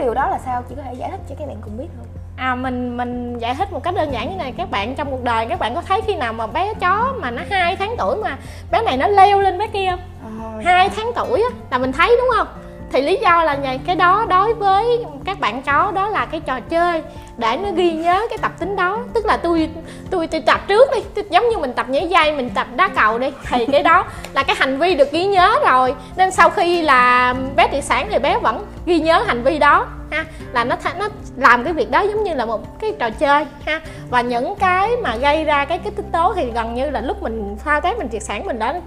điều 0.00 0.14
đó 0.14 0.28
là 0.28 0.38
sao? 0.44 0.62
Chị 0.68 0.74
có 0.76 0.82
thể 0.82 0.94
giải 0.94 1.10
thích 1.10 1.20
cho 1.28 1.34
các 1.38 1.48
bạn 1.48 1.56
cùng 1.62 1.78
biết 1.78 1.88
không? 1.96 2.06
À 2.36 2.54
mình 2.54 2.96
mình 2.96 3.38
giải 3.38 3.54
thích 3.54 3.72
một 3.72 3.82
cách 3.82 3.94
đơn 3.94 4.12
giản 4.12 4.30
như 4.30 4.36
này. 4.36 4.52
Các 4.56 4.70
bạn 4.70 4.94
trong 4.94 5.10
cuộc 5.10 5.24
đời 5.24 5.46
các 5.46 5.58
bạn 5.58 5.74
có 5.74 5.82
thấy 5.82 6.00
khi 6.06 6.14
nào 6.14 6.32
mà 6.32 6.46
bé 6.46 6.74
chó 6.74 7.14
mà 7.20 7.30
nó 7.30 7.42
hai 7.50 7.76
tháng 7.76 7.94
tuổi 7.98 8.16
mà 8.16 8.38
bé 8.70 8.82
này 8.82 8.96
nó 8.96 9.06
leo 9.06 9.40
lên 9.40 9.58
bé 9.58 9.66
kia 9.66 9.90
không? 9.90 10.00
Ờ, 10.22 10.60
hai 10.64 10.88
dạ. 10.88 10.94
tháng 10.96 11.12
tuổi 11.16 11.42
á 11.42 11.48
là 11.70 11.78
mình 11.78 11.92
thấy 11.92 12.16
đúng 12.18 12.28
không 12.36 12.46
thì 12.92 13.02
lý 13.02 13.18
do 13.22 13.44
là 13.44 13.58
vậy 13.62 13.80
cái 13.86 13.96
đó 13.96 14.26
đối 14.28 14.54
với 14.54 15.04
các 15.24 15.40
bạn 15.40 15.62
chó 15.62 15.90
đó 15.94 16.08
là 16.08 16.26
cái 16.26 16.40
trò 16.40 16.60
chơi 16.60 17.02
để 17.36 17.56
nó 17.56 17.70
ghi 17.74 17.92
nhớ 17.92 18.26
cái 18.30 18.38
tập 18.38 18.52
tính 18.58 18.76
đó. 18.76 18.98
Tức 19.14 19.26
là 19.26 19.36
tôi 19.36 19.70
tôi 20.10 20.26
tôi 20.26 20.40
tập 20.40 20.60
trước 20.68 20.88
đi 20.94 21.22
giống 21.30 21.48
như 21.48 21.58
mình 21.58 21.72
tập 21.72 21.88
nhảy 21.88 22.08
dây, 22.08 22.32
mình 22.32 22.50
tập 22.54 22.66
đá 22.76 22.88
cầu 22.88 23.18
đi. 23.18 23.32
Thì 23.48 23.66
cái 23.66 23.82
đó 23.82 24.04
là 24.32 24.42
cái 24.42 24.56
hành 24.58 24.78
vi 24.78 24.94
được 24.94 25.12
ghi 25.12 25.26
nhớ 25.26 25.54
rồi. 25.70 25.94
Nên 26.16 26.30
sau 26.30 26.50
khi 26.50 26.82
là 26.82 27.34
bé 27.56 27.68
thị 27.68 27.82
sản 27.82 28.08
thì 28.10 28.18
bé 28.18 28.38
vẫn 28.38 28.66
ghi 28.86 29.00
nhớ 29.00 29.22
hành 29.26 29.42
vi 29.42 29.58
đó, 29.58 29.86
ha. 30.10 30.24
Là 30.52 30.64
nó 30.64 30.76
nó 30.98 31.08
làm 31.36 31.64
cái 31.64 31.72
việc 31.72 31.90
đó 31.90 32.00
giống 32.00 32.24
như 32.24 32.34
là 32.34 32.46
một 32.46 32.80
cái 32.80 32.92
trò 32.98 33.10
chơi, 33.10 33.46
ha. 33.66 33.80
Và 34.10 34.20
những 34.20 34.54
cái 34.54 34.90
mà 35.02 35.16
gây 35.16 35.44
ra 35.44 35.64
cái 35.64 35.78
kích 35.78 35.92
thích 35.96 36.06
tố 36.12 36.32
thì 36.36 36.50
gần 36.54 36.74
như 36.74 36.90
là 36.90 37.00
lúc 37.00 37.22
mình 37.22 37.56
pha 37.64 37.80
test 37.80 37.98
mình 37.98 38.08
triệt 38.12 38.22
sản 38.22 38.46
mình 38.46 38.58
đã 38.58 38.80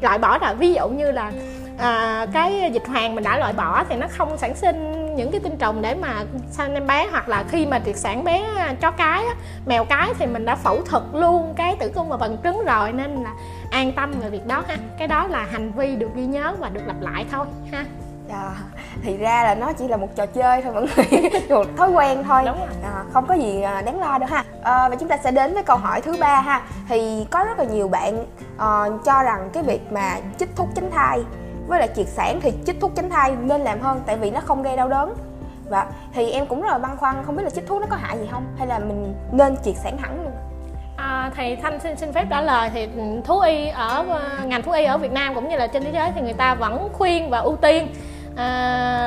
loại 0.00 0.18
bỏ 0.18 0.38
rồi. 0.38 0.54
Ví 0.54 0.74
dụ 0.74 0.88
như 0.88 1.10
là 1.12 1.32
à, 1.78 2.26
cái 2.32 2.70
dịch 2.72 2.86
hoàng 2.86 3.14
mình 3.14 3.24
đã 3.24 3.38
loại 3.38 3.52
bỏ 3.52 3.84
thì 3.88 3.96
nó 3.96 4.06
không 4.10 4.38
sản 4.38 4.56
sinh 4.56 4.98
những 5.16 5.30
cái 5.30 5.40
tinh 5.40 5.56
trùng 5.56 5.82
để 5.82 5.94
mà 5.94 6.24
sanh 6.50 6.74
em 6.74 6.86
bé. 6.86 7.06
Hoặc 7.10 7.28
là 7.28 7.44
khi 7.48 7.66
mà 7.66 7.80
triệt 7.86 7.96
sản 7.96 8.24
bé 8.24 8.44
chó 8.80 8.90
cái 8.90 9.24
mèo 9.66 9.84
cái 9.84 10.08
thì 10.18 10.26
mình 10.26 10.44
đã 10.44 10.56
phẫu 10.56 10.82
thuật 10.82 11.02
luôn 11.12 11.54
cái 11.56 11.76
tử 11.76 11.92
cung 11.94 12.08
và 12.08 12.16
bằng 12.16 12.36
trứng 12.44 12.64
rồi 12.64 12.92
nên 12.92 13.24
là 13.24 13.30
an 13.70 13.92
tâm 13.92 14.12
về 14.20 14.30
việc 14.30 14.46
đó 14.46 14.62
ha. 14.68 14.76
Cái 14.98 15.08
đó 15.08 15.26
là 15.26 15.46
hành 15.52 15.72
vi 15.72 15.96
được 15.96 16.08
ghi 16.14 16.26
nhớ 16.26 16.54
và 16.58 16.68
được 16.68 16.82
lặp 16.86 17.00
lại 17.00 17.26
thôi 17.32 17.46
ha. 17.72 17.84
À, 18.30 18.50
thì 19.02 19.16
ra 19.16 19.44
là 19.44 19.54
nó 19.54 19.72
chỉ 19.72 19.88
là 19.88 19.96
một 19.96 20.16
trò 20.16 20.26
chơi 20.26 20.62
thôi 20.62 20.72
mọi 20.72 20.82
người 20.82 21.30
một 21.48 21.66
thói 21.76 21.90
quen 21.90 22.24
thôi. 22.24 22.42
Đúng 22.46 22.58
rồi. 22.58 22.68
À, 22.82 23.04
không 23.12 23.26
có 23.26 23.34
gì 23.34 23.62
à, 23.62 23.82
đáng 23.82 24.00
lo 24.00 24.18
đâu 24.18 24.28
ha. 24.32 24.44
À, 24.62 24.88
và 24.88 24.96
chúng 24.96 25.08
ta 25.08 25.16
sẽ 25.24 25.30
đến 25.30 25.54
với 25.54 25.62
câu 25.62 25.76
hỏi 25.76 26.00
thứ 26.00 26.16
ba 26.20 26.40
ha. 26.40 26.62
Thì 26.88 27.26
có 27.30 27.44
rất 27.44 27.58
là 27.58 27.64
nhiều 27.64 27.88
bạn 27.88 28.24
uh, 28.56 29.04
cho 29.04 29.22
rằng 29.22 29.50
cái 29.52 29.62
việc 29.62 29.92
mà 29.92 30.16
chích 30.38 30.56
thuốc 30.56 30.68
tránh 30.74 30.90
thai 30.90 31.24
với 31.68 31.78
lại 31.78 31.88
triệt 31.96 32.08
sản 32.08 32.40
thì 32.42 32.52
chích 32.66 32.80
thuốc 32.80 32.92
tránh 32.96 33.10
thai 33.10 33.32
nên 33.40 33.60
làm 33.60 33.80
hơn 33.80 34.02
tại 34.06 34.16
vì 34.16 34.30
nó 34.30 34.40
không 34.40 34.62
gây 34.62 34.76
đau 34.76 34.88
đớn. 34.88 35.14
Và 35.70 35.86
thì 36.14 36.30
em 36.30 36.46
cũng 36.46 36.62
rất 36.62 36.68
là 36.70 36.78
băn 36.78 36.96
khoăn 36.96 37.22
không 37.26 37.36
biết 37.36 37.42
là 37.42 37.50
chích 37.50 37.66
thuốc 37.66 37.80
nó 37.80 37.86
có 37.90 37.96
hại 37.96 38.18
gì 38.18 38.26
không 38.30 38.44
hay 38.58 38.66
là 38.66 38.78
mình 38.78 39.14
nên 39.32 39.56
triệt 39.64 39.74
sản 39.76 39.98
hẳn 39.98 40.22
luôn? 40.24 40.32
À, 40.96 41.30
thầy 41.36 41.56
Thanh 41.56 41.80
xin 41.80 41.96
xin 41.96 42.12
phép 42.12 42.26
trả 42.30 42.40
lời 42.40 42.70
thì 42.74 42.88
thú 43.24 43.40
y 43.40 43.68
ở 43.68 44.04
ờ, 44.08 44.44
ngành 44.44 44.62
thú 44.62 44.72
y 44.72 44.84
ở 44.84 44.98
Việt 44.98 45.12
Nam 45.12 45.34
cũng 45.34 45.48
như 45.48 45.56
là 45.56 45.66
trên 45.66 45.84
thế 45.84 45.90
giới 45.92 46.10
thì 46.14 46.20
người 46.20 46.32
ta 46.32 46.54
vẫn 46.54 46.88
khuyên 46.92 47.30
và 47.30 47.38
ưu 47.38 47.56
tiên 47.56 47.88
uh, 48.32 48.38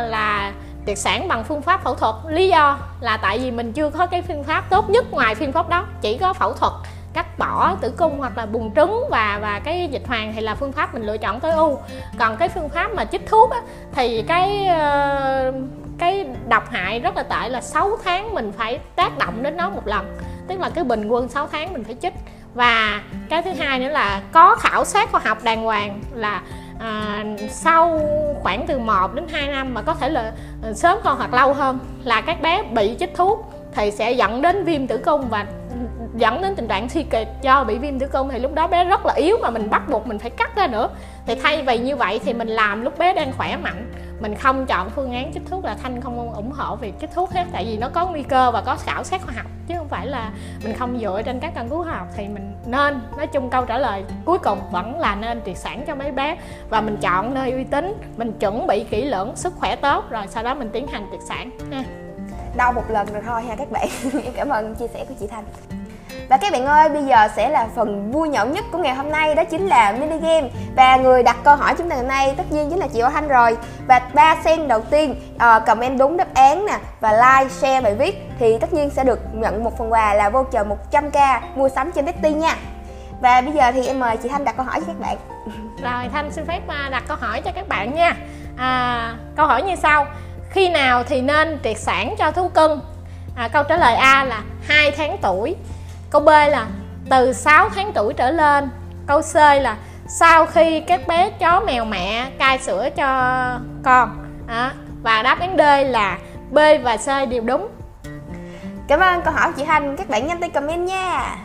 là 0.10 0.54
triệt 0.86 0.98
sản 0.98 1.28
bằng 1.28 1.44
phương 1.44 1.62
pháp 1.62 1.84
phẫu 1.84 1.96
thuật. 1.96 2.16
Lý 2.28 2.50
do 2.50 2.78
là 3.00 3.18
tại 3.18 3.40
vì 3.40 3.52
mình 3.52 3.74
chưa 3.74 3.90
có 3.90 4.06
cái 4.06 4.22
phương 4.22 4.44
pháp 4.44 4.64
tốt 4.70 4.90
nhất 4.90 5.06
ngoài 5.12 5.36
phương 5.36 5.52
pháp 5.52 5.70
đó 5.70 5.86
chỉ 6.02 6.18
có 6.18 6.34
phẫu 6.34 6.54
thuật 6.54 6.74
cắt 7.14 7.40
bỏ 7.40 7.76
tử 7.82 7.94
cung 7.98 8.20
hoặc 8.20 8.38
là 8.38 8.46
bùng 8.46 8.76
trứng 8.76 9.04
và 9.10 9.40
và 9.42 9.60
cái 9.60 9.88
dịch 9.92 10.08
hoàng 10.08 10.34
thì 10.36 10.42
là 10.42 10.56
phương 10.56 10.72
pháp 10.72 10.94
mình 10.94 11.04
lựa 11.04 11.18
chọn 11.18 11.40
tối 11.40 11.52
ưu. 11.52 11.78
Còn 12.20 12.38
cái 12.38 12.50
phương 12.50 12.70
pháp 12.70 12.92
mà 12.96 13.06
chích 13.06 13.28
thuốc 13.28 13.52
á, 13.52 13.62
thì 13.92 14.22
cái 14.22 14.68
uh, 14.68 15.56
cái 15.98 16.26
độc 16.48 16.70
hại 16.70 17.00
rất 17.00 17.16
là 17.16 17.24
tệ 17.24 17.50
là 17.50 17.62
6 17.62 17.98
tháng 18.04 18.34
mình 18.34 18.52
phải 18.58 18.80
tác 18.96 19.18
động 19.18 19.44
đến 19.44 19.58
nó 19.58 19.70
một 19.70 19.88
lần. 19.88 20.18
Tức 20.48 20.60
là 20.60 20.70
cái 20.70 20.84
bình 20.84 21.08
quân 21.08 21.28
6 21.30 21.48
tháng 21.52 21.74
mình 21.74 21.84
phải 21.84 21.96
chích. 22.02 22.14
Và 22.54 23.02
cái 23.30 23.42
thứ 23.42 23.52
hai 23.52 23.80
nữa 23.80 23.90
là 23.90 24.22
có 24.32 24.56
khảo 24.56 24.86
sát 24.86 25.12
khoa 25.12 25.22
học 25.26 25.38
đàng 25.44 25.64
hoàng 25.64 26.02
là 26.14 26.42
à, 26.80 27.24
sau 27.50 28.00
khoảng 28.42 28.68
từ 28.68 28.80
1 28.80 29.14
đến 29.14 29.28
2 29.32 29.48
năm 29.48 29.74
mà 29.74 29.82
có 29.82 29.94
thể 29.94 30.10
là 30.10 30.32
ờ, 30.64 30.74
sớm 30.74 30.98
hơn 31.04 31.18
hoặc 31.18 31.34
lâu 31.34 31.54
hơn 31.54 31.80
là 32.04 32.22
các 32.22 32.42
bé 32.42 32.64
bị 32.64 32.96
chích 33.00 33.16
thuốc 33.16 33.54
thì 33.76 33.92
sẽ 33.92 34.12
dẫn 34.12 34.42
đến 34.42 34.64
viêm 34.64 34.88
tử 34.88 34.98
cung 34.98 35.30
và 35.30 35.46
dẫn 36.16 36.42
đến 36.42 36.56
tình 36.56 36.68
trạng 36.68 36.90
suy 36.90 37.04
kiệt 37.04 37.28
do 37.42 37.64
bị 37.64 37.78
viêm 37.78 38.00
tử 38.00 38.08
cung 38.08 38.30
thì 38.30 38.40
lúc 38.40 38.54
đó 38.54 38.68
bé 38.68 38.84
rất 38.84 39.06
là 39.06 39.14
yếu 39.14 39.38
mà 39.42 39.50
mình 39.50 39.70
bắt 39.70 39.90
buộc 39.90 40.08
mình 40.08 40.20
phải 40.20 40.30
cắt 40.30 40.56
ra 40.56 40.68
nữa. 40.68 40.90
Thì 41.26 41.36
thay 41.36 41.62
vì 41.62 41.78
như 41.78 41.96
vậy 41.96 42.20
thì 42.26 42.34
mình 42.34 42.48
làm 42.48 42.82
lúc 42.82 42.98
bé 42.98 43.14
đang 43.14 43.32
khỏe 43.38 43.58
mạnh, 43.58 43.92
mình 44.20 44.36
không 44.36 44.66
chọn 44.66 44.90
phương 44.90 45.14
án 45.14 45.34
chích 45.34 45.44
thuốc 45.50 45.66
là 45.66 45.76
thanh 45.84 46.02
không 46.02 46.34
ủng 46.34 46.52
hộ 46.52 46.76
việc 46.76 46.94
chích 47.02 47.10
thuốc 47.16 47.32
hết, 47.32 47.46
tại 47.52 47.66
vì 47.66 47.78
nó 47.78 47.90
có 47.90 48.08
nguy 48.08 48.24
cơ 48.24 48.52
và 48.52 48.62
có 48.62 48.76
khảo 48.76 49.04
sát 49.04 49.22
khoa 49.22 49.34
học, 49.38 49.46
chứ 49.68 49.74
không 49.78 49.88
phải 49.88 50.08
là 50.08 50.32
mình 50.64 50.74
không 50.74 51.00
dựa 51.00 51.22
trên 51.26 51.40
các 51.40 51.52
căn 51.56 51.70
cứ 51.70 51.84
khoa 51.84 51.94
học. 51.94 52.08
Thì 52.16 52.28
mình 52.28 52.56
nên, 52.66 53.02
nói 53.18 53.28
chung 53.28 53.50
câu 53.50 53.66
trả 53.66 53.78
lời 53.78 54.04
cuối 54.26 54.38
cùng 54.38 54.60
vẫn 54.72 55.00
là 55.00 55.16
nên 55.16 55.42
triệt 55.46 55.58
sản 55.58 55.84
cho 55.88 55.96
mấy 55.96 56.12
bé 56.12 56.38
và 56.70 56.82
mình 56.82 56.98
chọn 57.02 57.34
nơi 57.34 57.52
uy 57.52 57.64
tín, 57.64 57.94
mình 58.18 58.34
chuẩn 58.40 58.68
bị 58.68 58.84
kỹ 58.84 59.06
lưỡng, 59.06 59.36
sức 59.36 59.54
khỏe 59.56 59.76
tốt, 59.76 60.06
rồi 60.10 60.24
sau 60.28 60.44
đó 60.44 60.56
mình 60.56 60.70
tiến 60.74 60.88
hành 60.88 61.08
triệt 61.12 61.22
sản 61.28 61.50
ha. 61.72 61.84
Đau 62.56 62.74
một 62.74 62.84
lần 62.90 63.08
rồi 63.14 63.24
thôi 63.26 63.42
ha 63.42 63.56
các 63.56 63.72
bạn. 63.72 63.88
Cảm 64.36 64.50
ơn 64.50 64.76
chia 64.76 64.88
sẻ 64.88 65.06
của 65.08 65.14
chị 65.20 65.28
thanh 65.28 65.44
và 66.32 66.38
các 66.38 66.52
bạn 66.52 66.66
ơi, 66.66 66.90
bây 66.90 67.04
giờ 67.04 67.28
sẽ 67.36 67.50
là 67.50 67.68
phần 67.76 68.12
vui 68.12 68.30
nhộn 68.30 68.52
nhất 68.52 68.66
của 68.72 68.78
ngày 68.78 68.96
hôm 68.96 69.12
nay 69.12 69.36
đó 69.36 69.44
chính 69.44 69.68
là 69.68 69.92
mini 69.92 70.18
game. 70.18 70.50
Và 70.76 70.98
người 70.98 71.24
đặt 71.24 71.38
câu 71.44 71.56
hỏi 71.56 71.76
chúng 71.78 71.90
ta 71.90 71.96
ngày 71.96 72.04
hôm 72.04 72.08
nay 72.08 72.34
tất 72.38 72.52
nhiên 72.52 72.70
chính 72.70 72.80
là 72.80 72.88
chị 72.94 73.00
Ô 73.00 73.10
Thanh 73.10 73.28
rồi. 73.28 73.58
Và 73.88 74.02
ba 74.14 74.36
sen 74.44 74.68
đầu 74.68 74.82
tiên 74.82 75.16
uh, 75.36 75.66
comment 75.66 76.00
đúng 76.00 76.18
đáp 76.18 76.34
án 76.34 76.66
nè 76.66 76.78
và 77.00 77.12
like, 77.12 77.54
share 77.54 77.82
bài 77.82 77.96
viết 77.96 78.30
Thì 78.40 78.58
tất 78.58 78.74
nhiên 78.74 78.90
sẽ 78.90 79.04
được 79.04 79.20
nhận 79.34 79.64
một 79.64 79.78
phần 79.78 79.92
quà 79.92 80.14
là 80.14 80.30
voucher 80.30 80.68
100k 80.92 81.40
mua 81.56 81.70
sắm 81.70 81.92
trên 81.92 82.06
Betty 82.06 82.32
nha. 82.32 82.56
Và 83.22 83.42
bây 83.42 83.54
giờ 83.54 83.72
thì 83.72 83.88
em 83.88 84.00
mời 84.00 84.18
chị 84.18 84.30
Thanh 84.30 84.46
đặt 84.46 84.58
câu 84.58 84.66
hỏi 84.66 84.80
cho 84.80 84.88
các 84.88 85.00
bạn. 85.00 85.18
Rồi 85.84 86.10
Thanh 86.14 86.32
xin 86.32 86.46
phép 86.46 86.62
à, 86.68 86.90
đặt 86.92 87.04
câu 87.08 87.18
hỏi 87.18 87.42
cho 87.42 87.52
các 87.56 87.68
bạn 87.68 87.96
nha. 87.96 88.16
À, 88.58 89.16
Câu 89.36 89.46
hỏi 89.46 89.64
như 89.64 89.76
sau. 89.76 90.06
Khi 90.50 90.70
nào 90.70 91.04
thì 91.04 91.22
nên 91.22 91.60
triệt 91.64 91.78
sản 91.78 92.16
cho 92.18 92.32
thú 92.32 92.50
cưng? 92.50 92.82
À, 93.36 93.48
câu 93.48 93.64
trả 93.64 93.78
lời 93.78 93.96
A 93.96 94.24
là 94.24 94.42
2 94.68 94.92
tháng 94.92 95.18
tuổi 95.22 95.56
câu 96.12 96.22
b 96.22 96.28
là 96.28 96.68
từ 97.10 97.34
6 97.34 97.70
tháng 97.70 97.92
tuổi 97.94 98.14
trở 98.14 98.32
lên. 98.32 98.70
Câu 99.08 99.22
c 99.22 99.36
là 99.36 99.78
sau 100.08 100.46
khi 100.46 100.80
các 100.80 101.08
bé 101.08 101.30
chó 101.40 101.60
mèo 101.60 101.86
mẹ 101.86 102.32
cai 102.40 102.60
sữa 102.60 102.90
cho 102.96 103.06
con. 103.84 104.10
À, 104.48 104.74
và 105.04 105.24
đáp 105.24 105.40
án 105.40 105.58
d 105.58 105.62
là 105.92 106.18
b 106.52 106.58
và 106.84 106.98
c 106.98 107.30
đều 107.30 107.44
đúng. 107.44 107.68
Cảm 108.88 109.00
ơn 109.00 109.22
câu 109.22 109.34
hỏi 109.34 109.52
chị 109.58 109.66
Thanh 109.66 109.98
các 109.98 110.10
bạn 110.10 110.28
nhanh 110.28 110.40
tay 110.40 110.50
comment 110.50 110.88
nha. 110.88 111.36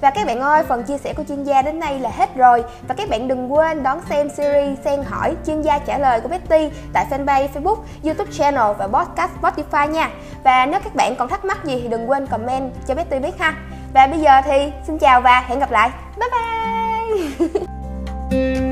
Và 0.00 0.10
các 0.10 0.26
bạn 0.26 0.40
ơi, 0.40 0.62
phần 0.68 0.82
chia 0.82 0.98
sẻ 0.98 1.12
của 1.16 1.24
chuyên 1.28 1.44
gia 1.44 1.62
đến 1.62 1.80
nay 1.80 1.98
là 1.98 2.10
hết 2.16 2.36
rồi. 2.36 2.64
Và 2.88 2.94
các 2.94 3.08
bạn 3.08 3.28
đừng 3.28 3.52
quên 3.52 3.82
đón 3.82 4.00
xem 4.08 4.28
series 4.28 4.78
Sen 4.84 5.02
hỏi 5.10 5.36
chuyên 5.46 5.62
gia 5.62 5.78
trả 5.78 5.98
lời 5.98 6.20
của 6.20 6.28
Betty 6.28 6.70
Tại 6.92 7.06
fanpage 7.10 7.48
Facebook, 7.54 7.76
Youtube 8.04 8.32
channel 8.32 8.76
và 8.78 8.86
podcast 8.86 9.30
Spotify 9.42 9.90
nha. 9.90 10.10
Và 10.44 10.66
nếu 10.66 10.80
các 10.84 10.94
bạn 10.94 11.14
còn 11.18 11.28
thắc 11.28 11.44
mắc 11.44 11.64
gì 11.64 11.80
thì 11.82 11.88
đừng 11.88 12.10
quên 12.10 12.26
comment 12.26 12.72
cho 12.86 12.94
Betty 12.94 13.18
biết 13.18 13.38
ha 13.38 13.54
và 13.94 14.06
bây 14.06 14.20
giờ 14.20 14.40
thì 14.44 14.72
xin 14.86 14.98
chào 14.98 15.20
và 15.20 15.40
hẹn 15.40 15.58
gặp 15.58 15.70
lại. 15.70 15.90
Bye 16.16 16.28
bye. 16.30 17.68